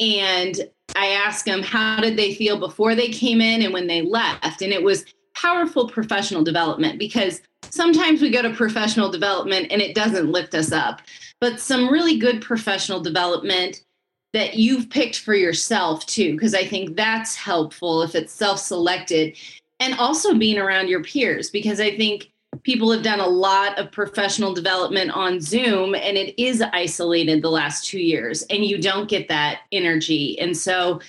[0.00, 4.02] and I asked them how did they feel before they came in and when they
[4.02, 4.62] left.
[4.62, 5.04] And it was
[5.34, 10.72] powerful professional development because sometimes we go to professional development and it doesn't lift us
[10.72, 11.02] up,
[11.40, 13.84] but some really good professional development
[14.32, 19.36] that you've picked for yourself too, because I think that's helpful if it's self selected
[19.80, 22.30] and also being around your peers, because I think
[22.62, 27.50] people have done a lot of professional development on Zoom and it is isolated the
[27.50, 30.38] last two years and you don't get that energy.
[30.38, 31.00] And so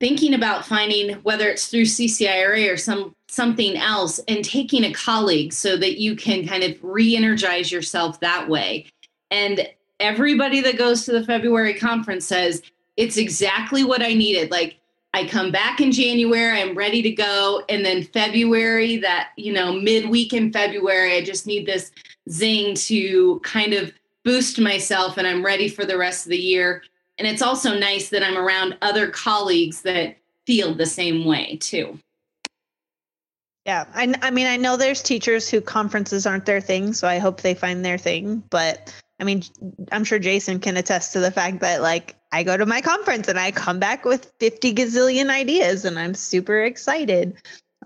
[0.00, 5.52] thinking about finding whether it's through CCIRA or some something else and taking a colleague
[5.52, 8.86] so that you can kind of re-energize yourself that way.
[9.30, 9.68] And
[10.00, 12.62] everybody that goes to the February conference says
[12.96, 14.50] it's exactly what I needed.
[14.50, 14.78] Like
[15.12, 17.62] I come back in January, I'm ready to go.
[17.68, 21.92] And then February, that, you know, midweek in February, I just need this
[22.30, 23.92] zing to kind of
[24.24, 26.82] boost myself and I'm ready for the rest of the year.
[27.18, 30.16] And it's also nice that I'm around other colleagues that
[30.46, 31.98] feel the same way too.
[33.66, 37.18] Yeah, I, I mean, I know there's teachers who conferences aren't their thing, so I
[37.18, 38.42] hope they find their thing.
[38.50, 39.42] But I mean,
[39.90, 43.28] I'm sure Jason can attest to the fact that like I go to my conference
[43.28, 47.36] and I come back with 50 gazillion ideas and I'm super excited.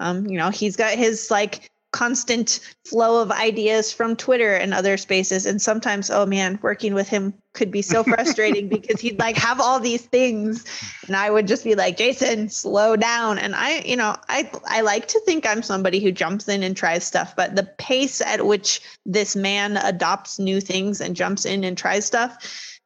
[0.00, 4.96] Um, you know, he's got his like constant flow of ideas from Twitter and other
[4.96, 5.46] spaces.
[5.46, 9.60] And sometimes, oh man, working with him could be so frustrating because he'd like have
[9.60, 10.64] all these things
[11.06, 13.38] and I would just be like, Jason, slow down.
[13.38, 16.76] And I, you know, I I like to think I'm somebody who jumps in and
[16.76, 21.64] tries stuff, but the pace at which this man adopts new things and jumps in
[21.64, 22.36] and tries stuff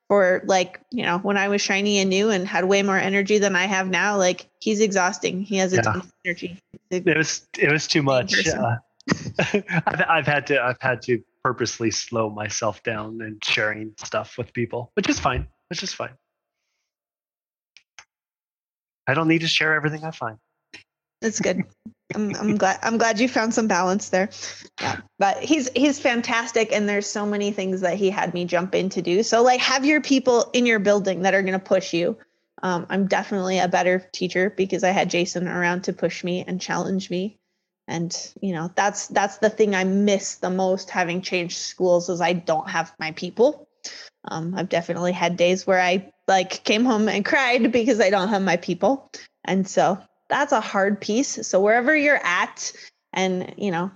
[0.08, 3.38] for like, you know, when I was shiny and new and had way more energy
[3.38, 5.40] than I have now, like he's exhausting.
[5.42, 5.82] He has a yeah.
[5.82, 6.58] ton of energy.
[6.90, 8.46] It was it was too much.
[8.46, 8.76] Uh,
[9.38, 14.52] I've, I've had to I've had to purposely slow myself down and sharing stuff with
[14.52, 15.46] people, which is fine.
[15.68, 16.14] Which is fine.
[19.06, 20.38] I don't need to share everything I find.
[21.20, 21.62] That's good.
[22.14, 24.28] I'm, I'm glad I'm glad you found some balance there.
[24.80, 25.00] Yeah.
[25.18, 28.88] But he's he's fantastic and there's so many things that he had me jump in
[28.90, 29.22] to do.
[29.22, 32.18] So like have your people in your building that are going to push you.
[32.62, 36.60] Um, I'm definitely a better teacher because I had Jason around to push me and
[36.60, 37.40] challenge me
[37.88, 42.20] and you know that's that's the thing i miss the most having changed schools is
[42.20, 43.68] i don't have my people.
[44.24, 48.28] Um, i've definitely had days where i like came home and cried because i don't
[48.28, 49.10] have my people.
[49.44, 51.46] And so that's a hard piece.
[51.46, 52.72] So wherever you're at
[53.12, 53.90] and you know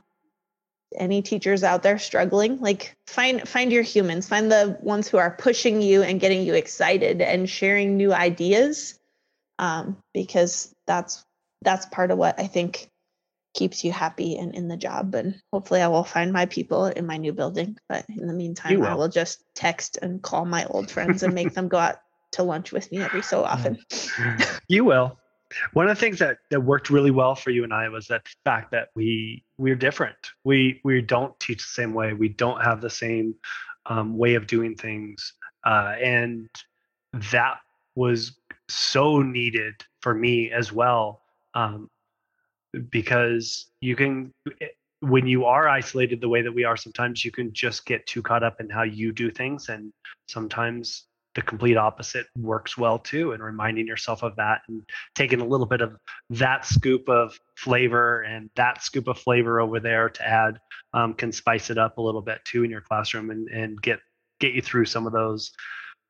[0.97, 4.29] any teachers out there struggling like find find your humans.
[4.29, 8.99] Find the ones who are pushing you and getting you excited and sharing new ideas.
[9.59, 11.25] Um, because that's
[11.63, 12.91] that's part of what i think
[13.57, 15.15] keeps you happy and in the job.
[15.15, 17.77] And hopefully, I will find my people in my new building.
[17.89, 18.87] But in the meantime, will.
[18.87, 21.97] I will just text and call my old friends and make them go out
[22.33, 23.79] to lunch with me every so often.
[24.69, 25.19] you will.
[25.73, 28.27] One of the things that, that worked really well for you and I was that
[28.45, 30.17] fact that we we're different.
[30.45, 32.13] We we don't teach the same way.
[32.13, 33.35] We don't have the same
[33.87, 35.33] um, way of doing things,
[35.65, 36.49] uh, and
[37.33, 37.59] that
[37.95, 38.37] was
[38.69, 41.23] so needed for me as well.
[41.55, 41.89] Um,
[42.91, 44.67] because you can eh,
[45.01, 48.23] when you are isolated the way that we are sometimes you can just get too
[48.23, 49.93] caught up in how you do things and
[50.29, 54.83] sometimes the complete opposite works well too and reminding yourself of that and
[55.15, 55.95] taking a little bit of
[56.31, 60.59] that scoop of flavor and that scoop of flavor over there to add
[60.95, 64.01] um, can spice it up a little bit too in your classroom and, and get
[64.41, 65.53] get you through some of those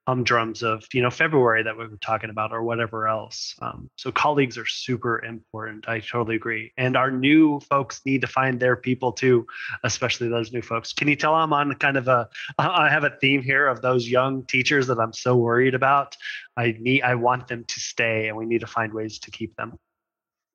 [0.06, 3.54] humdrums of you know February that we were talking about or whatever else.
[3.60, 5.88] Um, so colleagues are super important.
[5.88, 6.72] I totally agree.
[6.76, 9.46] And our new folks need to find their people too,
[9.82, 10.92] especially those new folks.
[10.92, 12.28] Can you tell I'm on kind of a
[12.58, 16.16] I have a theme here of those young teachers that I'm so worried about.
[16.56, 19.56] I need I want them to stay, and we need to find ways to keep
[19.56, 19.76] them.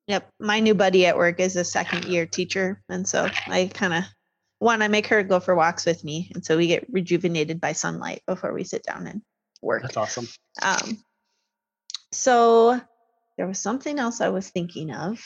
[0.08, 3.94] Yep, my new buddy at work is a second year teacher, and so I kind
[3.94, 4.04] of
[4.60, 7.72] want to make her go for walks with me, and so we get rejuvenated by
[7.72, 9.22] sunlight before we sit down and
[9.62, 9.82] work.
[9.82, 10.28] That's awesome.
[10.60, 10.98] Um,
[12.12, 12.80] so
[13.36, 15.22] there was something else I was thinking of,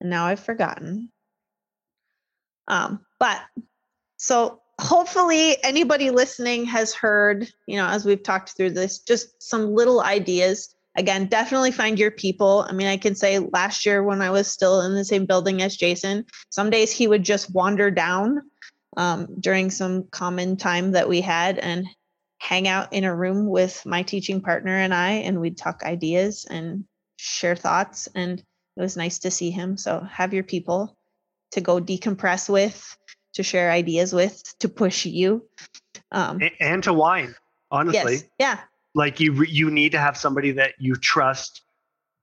[0.00, 1.10] and now I've forgotten.
[2.68, 3.40] Um, but
[4.16, 9.74] so hopefully anybody listening has heard, you know, as we've talked through this, just some
[9.74, 10.74] little ideas.
[10.96, 12.66] Again, definitely find your people.
[12.68, 15.62] I mean, I can say last year when I was still in the same building
[15.62, 18.40] as Jason, some days he would just wander down
[18.96, 21.86] um, during some common time that we had and
[22.38, 26.46] hang out in a room with my teaching partner and I, and we'd talk ideas
[26.48, 26.84] and
[27.16, 28.08] share thoughts.
[28.14, 29.76] And it was nice to see him.
[29.76, 30.96] So have your people
[31.52, 32.96] to go decompress with,
[33.34, 35.46] to share ideas with, to push you.
[36.12, 37.34] Um, and to whine,
[37.70, 38.14] honestly.
[38.14, 38.24] Yes.
[38.38, 38.60] Yeah.
[38.94, 41.62] Like you, you need to have somebody that you trust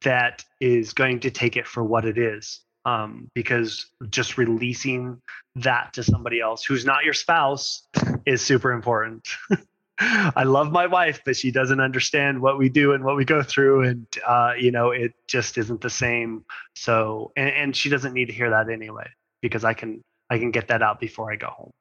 [0.04, 2.62] that is going to take it for what it is.
[2.86, 5.22] Um, because just releasing
[5.56, 7.88] that to somebody else who's not your spouse
[8.26, 9.26] is super important.
[10.00, 13.44] I love my wife, but she doesn't understand what we do and what we go
[13.44, 16.46] through, and uh, you know, it just isn't the same.
[16.76, 19.08] So, and, and, she doesn't need to hear that anyway,
[19.42, 21.72] because I can I can get that out before I go home.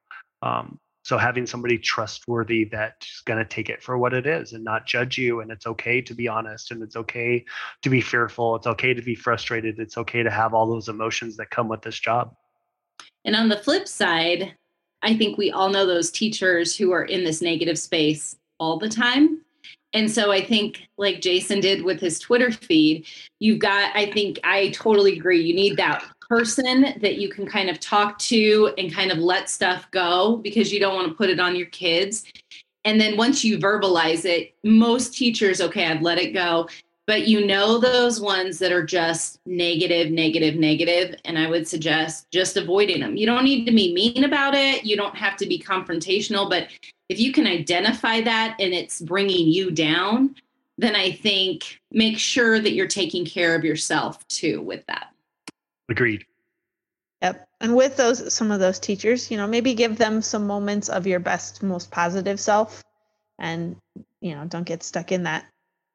[0.43, 4.63] Um, so having somebody trustworthy that's going to take it for what it is and
[4.63, 7.45] not judge you, and it's okay to be honest, and it's okay
[7.81, 11.37] to be fearful, it's okay to be frustrated, it's okay to have all those emotions
[11.39, 12.35] that come with this job.
[13.25, 14.55] And on the flip side,
[15.03, 18.89] I think we all know those teachers who are in this negative space all the
[18.89, 19.41] time.
[19.95, 23.07] And so I think, like Jason did with his Twitter feed,
[23.41, 25.43] you've got, I think I totally agree.
[25.43, 29.51] You need that person that you can kind of talk to and kind of let
[29.51, 32.25] stuff go because you don't want to put it on your kids.
[32.85, 36.69] And then once you verbalize it, most teachers, okay, I've let it go
[37.07, 42.31] but you know those ones that are just negative negative negative and i would suggest
[42.31, 43.17] just avoiding them.
[43.17, 44.85] You don't need to be mean about it.
[44.85, 46.69] You don't have to be confrontational but
[47.09, 50.35] if you can identify that and it's bringing you down
[50.79, 55.09] then i think make sure that you're taking care of yourself too with that.
[55.89, 56.25] Agreed.
[57.21, 57.47] Yep.
[57.61, 61.07] And with those some of those teachers you know maybe give them some moments of
[61.07, 62.83] your best most positive self
[63.39, 63.77] and
[64.21, 65.47] you know don't get stuck in that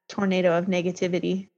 [0.08, 1.48] tornado of negativity.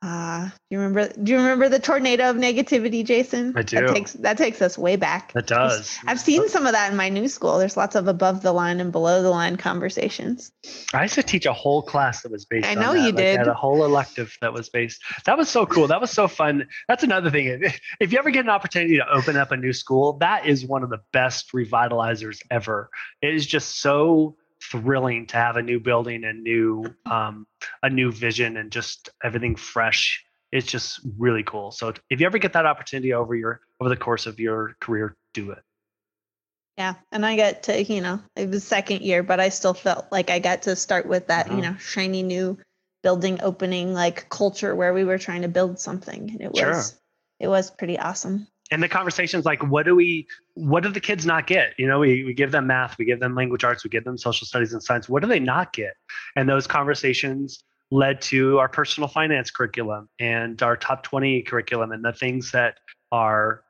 [0.00, 1.12] Uh, do you remember?
[1.20, 3.52] Do you remember the tornado of negativity, Jason?
[3.56, 3.80] I do.
[3.80, 5.32] That takes that takes us way back.
[5.34, 5.98] It does.
[6.06, 7.58] I've seen some of that in my new school.
[7.58, 10.52] There's lots of above the line and below the line conversations.
[10.94, 12.68] I used to teach a whole class that was based.
[12.68, 13.38] I know you like, did.
[13.38, 15.02] Had a whole elective that was based.
[15.24, 15.88] That was so cool.
[15.88, 16.68] That was so fun.
[16.86, 17.72] That's another thing.
[17.98, 20.84] If you ever get an opportunity to open up a new school, that is one
[20.84, 22.88] of the best revitalizers ever.
[23.20, 27.46] It is just so thrilling to have a new building and new um,
[27.82, 30.24] a new vision and just everything fresh.
[30.50, 31.70] It's just really cool.
[31.70, 35.16] So if you ever get that opportunity over your over the course of your career
[35.34, 35.62] do it.
[36.76, 40.06] Yeah and i got to you know it was second year but i still felt
[40.12, 41.72] like i got to start with that you uh-huh.
[41.72, 42.56] know shiny new
[43.02, 46.96] building opening like culture where we were trying to build something and it was
[47.40, 51.24] it was pretty awesome and the conversations like what do we what do the kids
[51.24, 51.74] not get?
[51.78, 54.18] You know we, we give them math we give them language arts we give them
[54.18, 55.08] social studies and science.
[55.08, 55.94] What do they not get?
[56.36, 62.04] And those conversations led to our personal finance curriculum and our top 20 curriculum and
[62.04, 62.78] the things that
[63.12, 63.62] are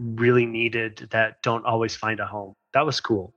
[0.00, 2.54] really needed that don't always find a home.
[2.74, 3.32] That was cool.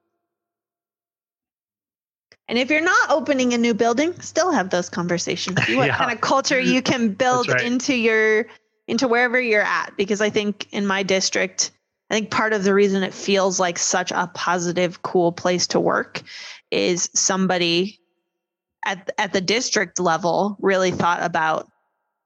[2.47, 5.63] And if you're not opening a new building still have those conversations.
[5.65, 5.97] See what yeah.
[5.97, 7.61] kind of culture you can build right.
[7.61, 8.47] into your
[8.87, 11.71] into wherever you're at because I think in my district,
[12.09, 15.79] I think part of the reason it feels like such a positive, cool place to
[15.79, 16.21] work
[16.71, 17.99] is somebody
[18.85, 21.67] at at the district level really thought about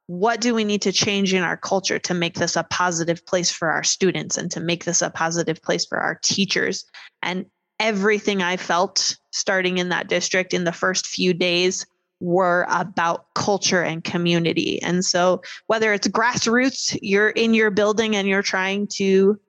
[0.07, 3.51] what do we need to change in our culture to make this a positive place
[3.51, 6.85] for our students and to make this a positive place for our teachers.
[7.21, 7.45] And
[7.79, 11.85] everything i felt starting in that district in the first few days
[12.19, 14.81] were about culture and community.
[14.81, 19.39] And so, whether it's grassroots, you're in your building and you're trying to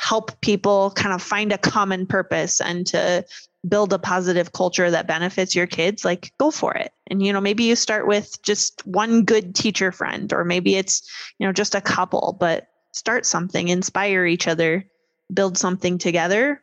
[0.00, 3.24] help people kind of find a common purpose and to
[3.66, 6.92] build a positive culture that benefits your kids, like go for it.
[7.08, 11.08] And, you know, maybe you start with just one good teacher friend, or maybe it's,
[11.38, 14.86] you know, just a couple, but start something, inspire each other,
[15.32, 16.62] build something together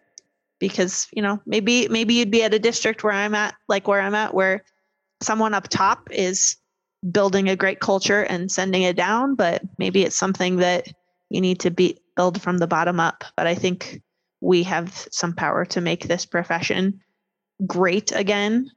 [0.60, 4.00] because you know maybe maybe you'd be at a district where i'm at like where
[4.00, 4.64] i'm at where
[5.24, 6.58] someone up top is
[7.10, 10.88] building a great culture and sending it down, but maybe it's something that
[11.30, 13.24] you need to be build from the bottom up.
[13.36, 14.02] But I think
[14.42, 17.02] we have some power to make this profession
[17.66, 18.72] great again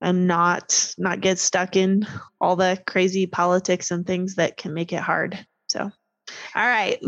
[0.00, 2.06] and not not get stuck in
[2.40, 5.46] all the crazy politics and things that can make it hard.
[5.68, 5.92] So all
[6.54, 6.98] right.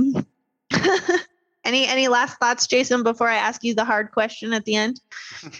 [1.64, 5.00] Any any last thoughts, Jason, before I ask you the hard question at the end?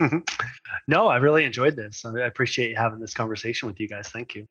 [0.88, 2.04] no, I really enjoyed this.
[2.04, 4.08] I appreciate having this conversation with you guys.
[4.08, 4.46] Thank you.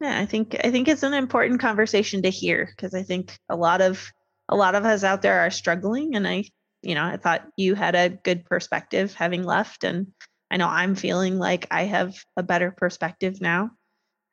[0.00, 3.56] Yeah, I think I think it's an important conversation to hear because I think a
[3.56, 4.10] lot of
[4.48, 6.44] a lot of us out there are struggling and I
[6.82, 10.12] you know, I thought you had a good perspective having left and
[10.50, 13.70] I know I'm feeling like I have a better perspective now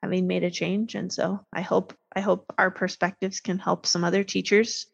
[0.02, 4.04] having made a change and so I hope I hope our perspectives can help some
[4.04, 4.86] other teachers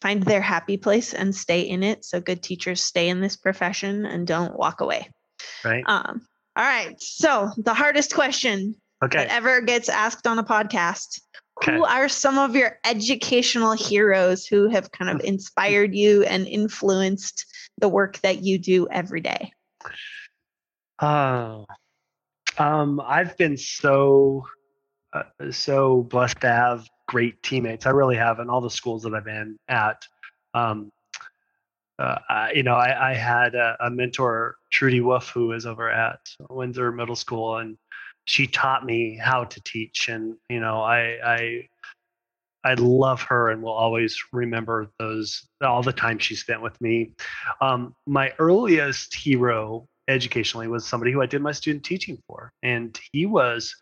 [0.00, 4.06] find their happy place and stay in it so good teachers stay in this profession
[4.06, 5.10] and don't walk away.
[5.64, 5.84] Right.
[5.86, 6.26] Um
[6.58, 7.00] all right.
[7.00, 8.74] So, the hardest question
[9.04, 9.18] okay.
[9.18, 11.20] that ever gets asked on a podcast.
[11.62, 11.76] Okay.
[11.76, 17.46] Who are some of your educational heroes who have kind of inspired you and influenced
[17.80, 19.52] the work that you do every day?
[21.00, 21.64] Oh,
[22.58, 24.44] um, I've been so
[25.12, 25.22] uh,
[25.52, 27.86] so blessed to have great teammates.
[27.86, 30.06] I really have in all the schools that I've been at.
[30.54, 30.92] Um,
[31.98, 35.90] uh, I, you know, I, I had a, a, mentor, Trudy Wolf, who is over
[35.90, 37.76] at Windsor Middle School, and
[38.28, 41.68] she taught me how to teach and you know i i
[42.62, 47.10] i love her and will always remember those all the time she spent with me
[47.62, 53.00] um, my earliest hero educationally was somebody who i did my student teaching for and
[53.12, 53.74] he was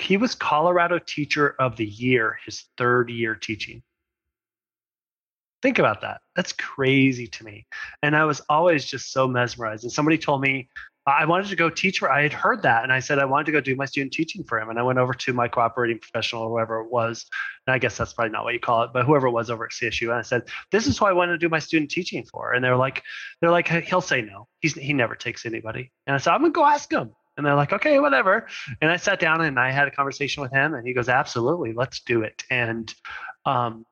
[0.00, 3.82] he was colorado teacher of the year his third year teaching
[5.62, 7.66] think about that that's crazy to me
[8.02, 10.68] and i was always just so mesmerized and somebody told me
[11.08, 12.10] I wanted to go teach for.
[12.10, 14.42] I had heard that, and I said I wanted to go do my student teaching
[14.42, 14.70] for him.
[14.70, 17.26] And I went over to my cooperating professional, or whoever it was.
[17.66, 19.64] And I guess that's probably not what you call it, but whoever it was over
[19.64, 20.08] at CSU.
[20.08, 20.42] And I said,
[20.72, 23.04] "This is who I want to do my student teaching for." And they're like,
[23.40, 24.48] "They're like, he'll say no.
[24.60, 27.54] He's he never takes anybody." And I said, "I'm gonna go ask him." And they're
[27.54, 28.46] like, "Okay, whatever."
[28.80, 31.72] And I sat down and I had a conversation with him, and he goes, "Absolutely,
[31.72, 32.92] let's do it." And
[33.44, 33.84] um,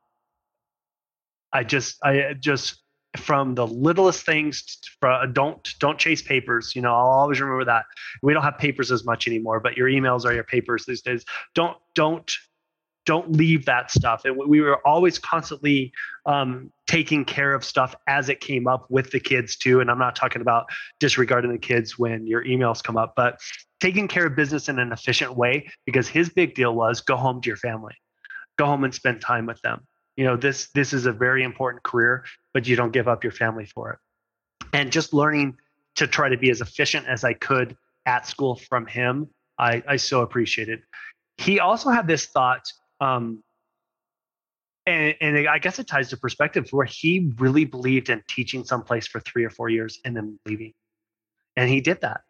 [1.52, 2.80] I just I just
[3.16, 7.84] from the littlest things from, don't don't chase papers you know i'll always remember that
[8.22, 11.24] we don't have papers as much anymore but your emails are your papers these days
[11.54, 12.32] don't don't
[13.06, 14.24] don't leave that stuff.
[14.24, 15.92] And we were always constantly
[16.26, 19.80] um, taking care of stuff as it came up with the kids too.
[19.80, 20.66] And i'm not talking about
[21.00, 23.40] disregarding the kids when your emails come up but
[23.80, 27.40] taking care of business in an efficient way because his big deal was go home
[27.42, 27.94] to your family.
[28.56, 29.86] Go home and spend time with them.
[30.16, 33.32] You know this this is a very important career but you don't give up your
[33.32, 33.98] family for it.
[34.72, 35.56] And just learning
[35.96, 37.76] to try to be as efficient as i could
[38.06, 39.28] at school from him
[39.58, 40.82] i i so appreciated
[41.38, 42.70] he also had this thought
[43.00, 43.42] um
[44.86, 49.06] and, and I guess it ties to perspective where he really believed in teaching someplace
[49.06, 50.74] for three or four years and then leaving.
[51.56, 52.20] And he did that.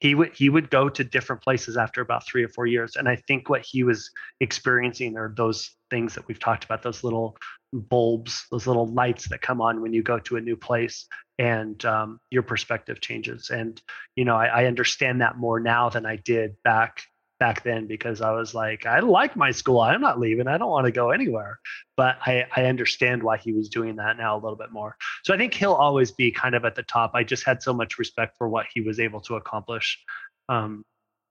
[0.00, 2.96] He would he would go to different places after about three or four years.
[2.96, 7.04] And i think what he was experiencing are those things that we've talked about those
[7.04, 7.36] little
[7.72, 11.06] bulbs those little lights that come on when you go to a new place
[11.38, 13.50] and um, your perspective changes.
[13.50, 13.80] And
[14.16, 17.02] you know I, I understand that more now than i did back
[17.38, 19.80] back then because I was like, I like my school.
[19.80, 20.46] I'm not leaving.
[20.46, 21.58] I don't want to go anywhere.
[21.96, 24.96] But I, I understand why he was doing that now a little bit more.
[25.24, 27.12] So I think he'll always be kind of at the top.
[27.14, 30.02] I just had so much respect for what he was able to accomplish
[30.48, 30.84] um,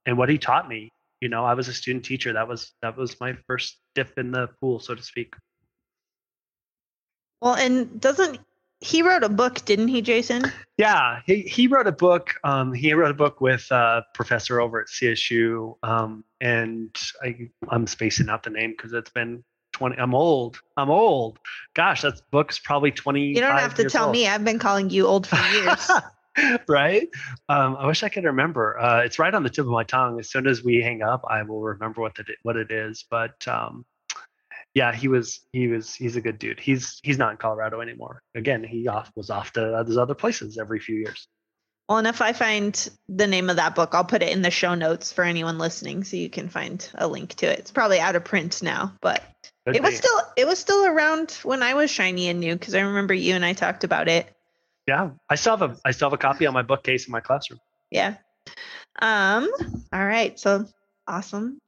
[0.06, 0.90] and what he taught me.
[1.20, 2.34] You know, I was a student teacher.
[2.34, 5.34] That was that was my first dip in the pool, so to speak.
[7.40, 8.40] Well, and doesn't
[8.84, 10.52] he wrote a book, didn't he, Jason?
[10.76, 12.34] Yeah, he, he wrote a book.
[12.44, 17.86] Um, he wrote a book with a professor over at CSU, um, and I, I'm
[17.86, 19.96] spacing out the name because it's been 20.
[19.96, 20.60] I'm old.
[20.76, 21.38] I'm old.
[21.74, 23.22] Gosh, that book's probably 20.
[23.22, 24.12] You don't have to tell old.
[24.12, 24.28] me.
[24.28, 25.90] I've been calling you old for years.
[26.68, 27.08] right?
[27.48, 28.78] Um, I wish I could remember.
[28.78, 30.20] Uh, it's right on the tip of my tongue.
[30.20, 33.04] As soon as we hang up, I will remember what the, what it is.
[33.10, 33.86] But um,
[34.74, 36.58] yeah, he was he was he's a good dude.
[36.58, 38.22] He's he's not in Colorado anymore.
[38.34, 41.28] Again, he off was off to those other places every few years.
[41.88, 44.50] Well, and if I find the name of that book, I'll put it in the
[44.50, 47.58] show notes for anyone listening, so you can find a link to it.
[47.58, 49.22] It's probably out of print now, but
[49.66, 52.74] Could it was still it was still around when I was shiny and new because
[52.74, 54.26] I remember you and I talked about it.
[54.88, 57.20] Yeah, I still have a I still have a copy on my bookcase in my
[57.20, 57.60] classroom.
[57.90, 58.16] Yeah.
[58.98, 59.50] Um.
[59.92, 60.38] All right.
[60.38, 60.66] So
[61.06, 61.60] awesome.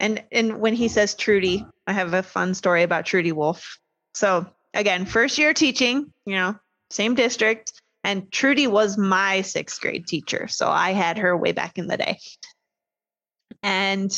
[0.00, 3.78] And and when he says Trudy, I have a fun story about Trudy Wolf.
[4.14, 6.56] So again, first year teaching, you know,
[6.90, 7.72] same district,
[8.04, 10.48] and Trudy was my sixth grade teacher.
[10.48, 12.18] So I had her way back in the day.
[13.62, 14.10] And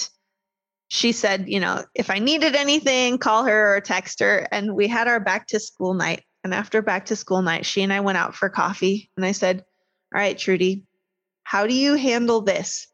[0.89, 4.47] she said, you know, if I needed anything, call her or text her.
[4.51, 6.23] And we had our back to school night.
[6.43, 9.11] And after back to school night, she and I went out for coffee.
[9.17, 9.65] And I said,
[10.15, 10.85] All right, Trudy,
[11.45, 12.89] how do you handle this?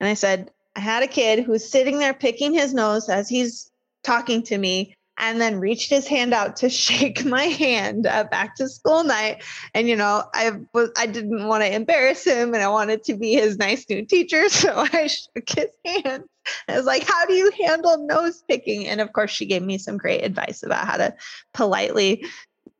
[0.00, 3.70] And I said, I had a kid who's sitting there picking his nose as he's
[4.02, 8.56] talking to me, and then reached his hand out to shake my hand at back
[8.56, 9.42] to school night.
[9.74, 13.14] And you know, I was I didn't want to embarrass him and I wanted to
[13.14, 14.44] be his nice new teacher.
[14.54, 16.24] So I shook his hand.
[16.68, 18.86] I was like, how do you handle nose picking?
[18.86, 21.14] And of course, she gave me some great advice about how to
[21.52, 22.24] politely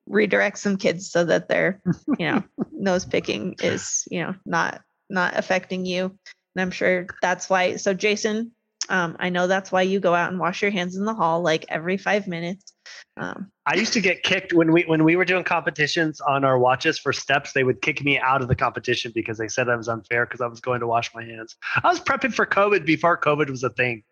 [0.07, 1.81] redirect some kids so that their,
[2.19, 2.43] you know,
[2.73, 6.17] nose picking is, you know, not not affecting you.
[6.55, 7.77] And I'm sure that's why.
[7.77, 8.53] So Jason,
[8.89, 11.41] um, I know that's why you go out and wash your hands in the hall
[11.43, 12.73] like every five minutes.
[13.17, 16.59] Um, I used to get kicked when we when we were doing competitions on our
[16.59, 17.53] watches for steps.
[17.53, 20.41] They would kick me out of the competition because they said I was unfair because
[20.41, 21.57] I was going to wash my hands.
[21.83, 24.03] I was prepping for COVID before COVID was a thing.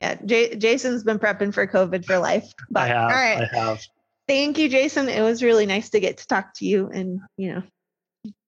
[0.00, 2.52] Yeah, J- Jason's been prepping for COVID for life.
[2.70, 3.10] But, I have.
[3.10, 3.48] All right.
[3.52, 3.80] I have.
[4.28, 5.08] Thank you, Jason.
[5.08, 7.62] It was really nice to get to talk to you and you know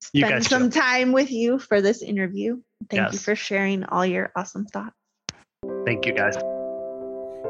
[0.00, 0.80] spend some too.
[0.80, 2.60] time with you for this interview.
[2.90, 3.12] Thank yes.
[3.12, 4.96] you for sharing all your awesome thoughts.
[5.84, 6.36] Thank you, guys.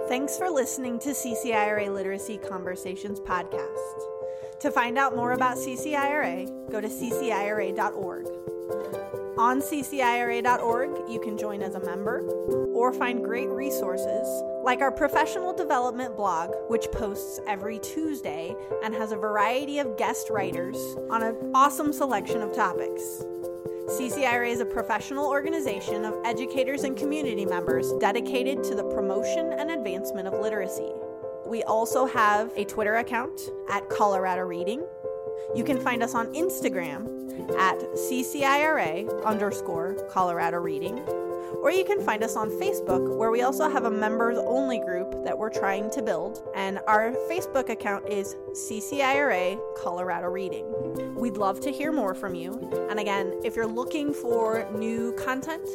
[0.08, 4.60] Thanks for listening to CCIRA Literacy Conversations podcast.
[4.60, 8.26] To find out more about CCIRA, go to ccira.org.
[9.38, 12.20] On ccira.org, you can join as a member
[12.74, 14.26] or find great resources
[14.62, 18.54] like our professional development blog, which posts every Tuesday
[18.84, 20.76] and has a variety of guest writers
[21.10, 23.02] on an awesome selection of topics.
[23.88, 29.70] CCIRA is a professional organization of educators and community members dedicated to the promotion and
[29.72, 30.92] advancement of literacy.
[31.44, 34.86] We also have a Twitter account at Colorado Reading.
[35.56, 41.04] You can find us on Instagram at CCIRA underscore Colorado Reading
[41.62, 45.24] or you can find us on Facebook, where we also have a members only group
[45.24, 46.42] that we're trying to build.
[46.56, 51.14] And our Facebook account is CCIRA Colorado Reading.
[51.14, 52.68] We'd love to hear more from you.
[52.90, 55.68] And again, if you're looking for new content,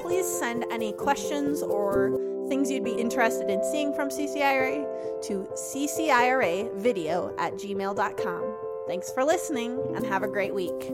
[0.00, 2.16] please send any questions or
[2.48, 8.54] things you'd be interested in seeing from CCIRA to cciravideo at gmail.com.
[8.86, 10.92] Thanks for listening and have a great week.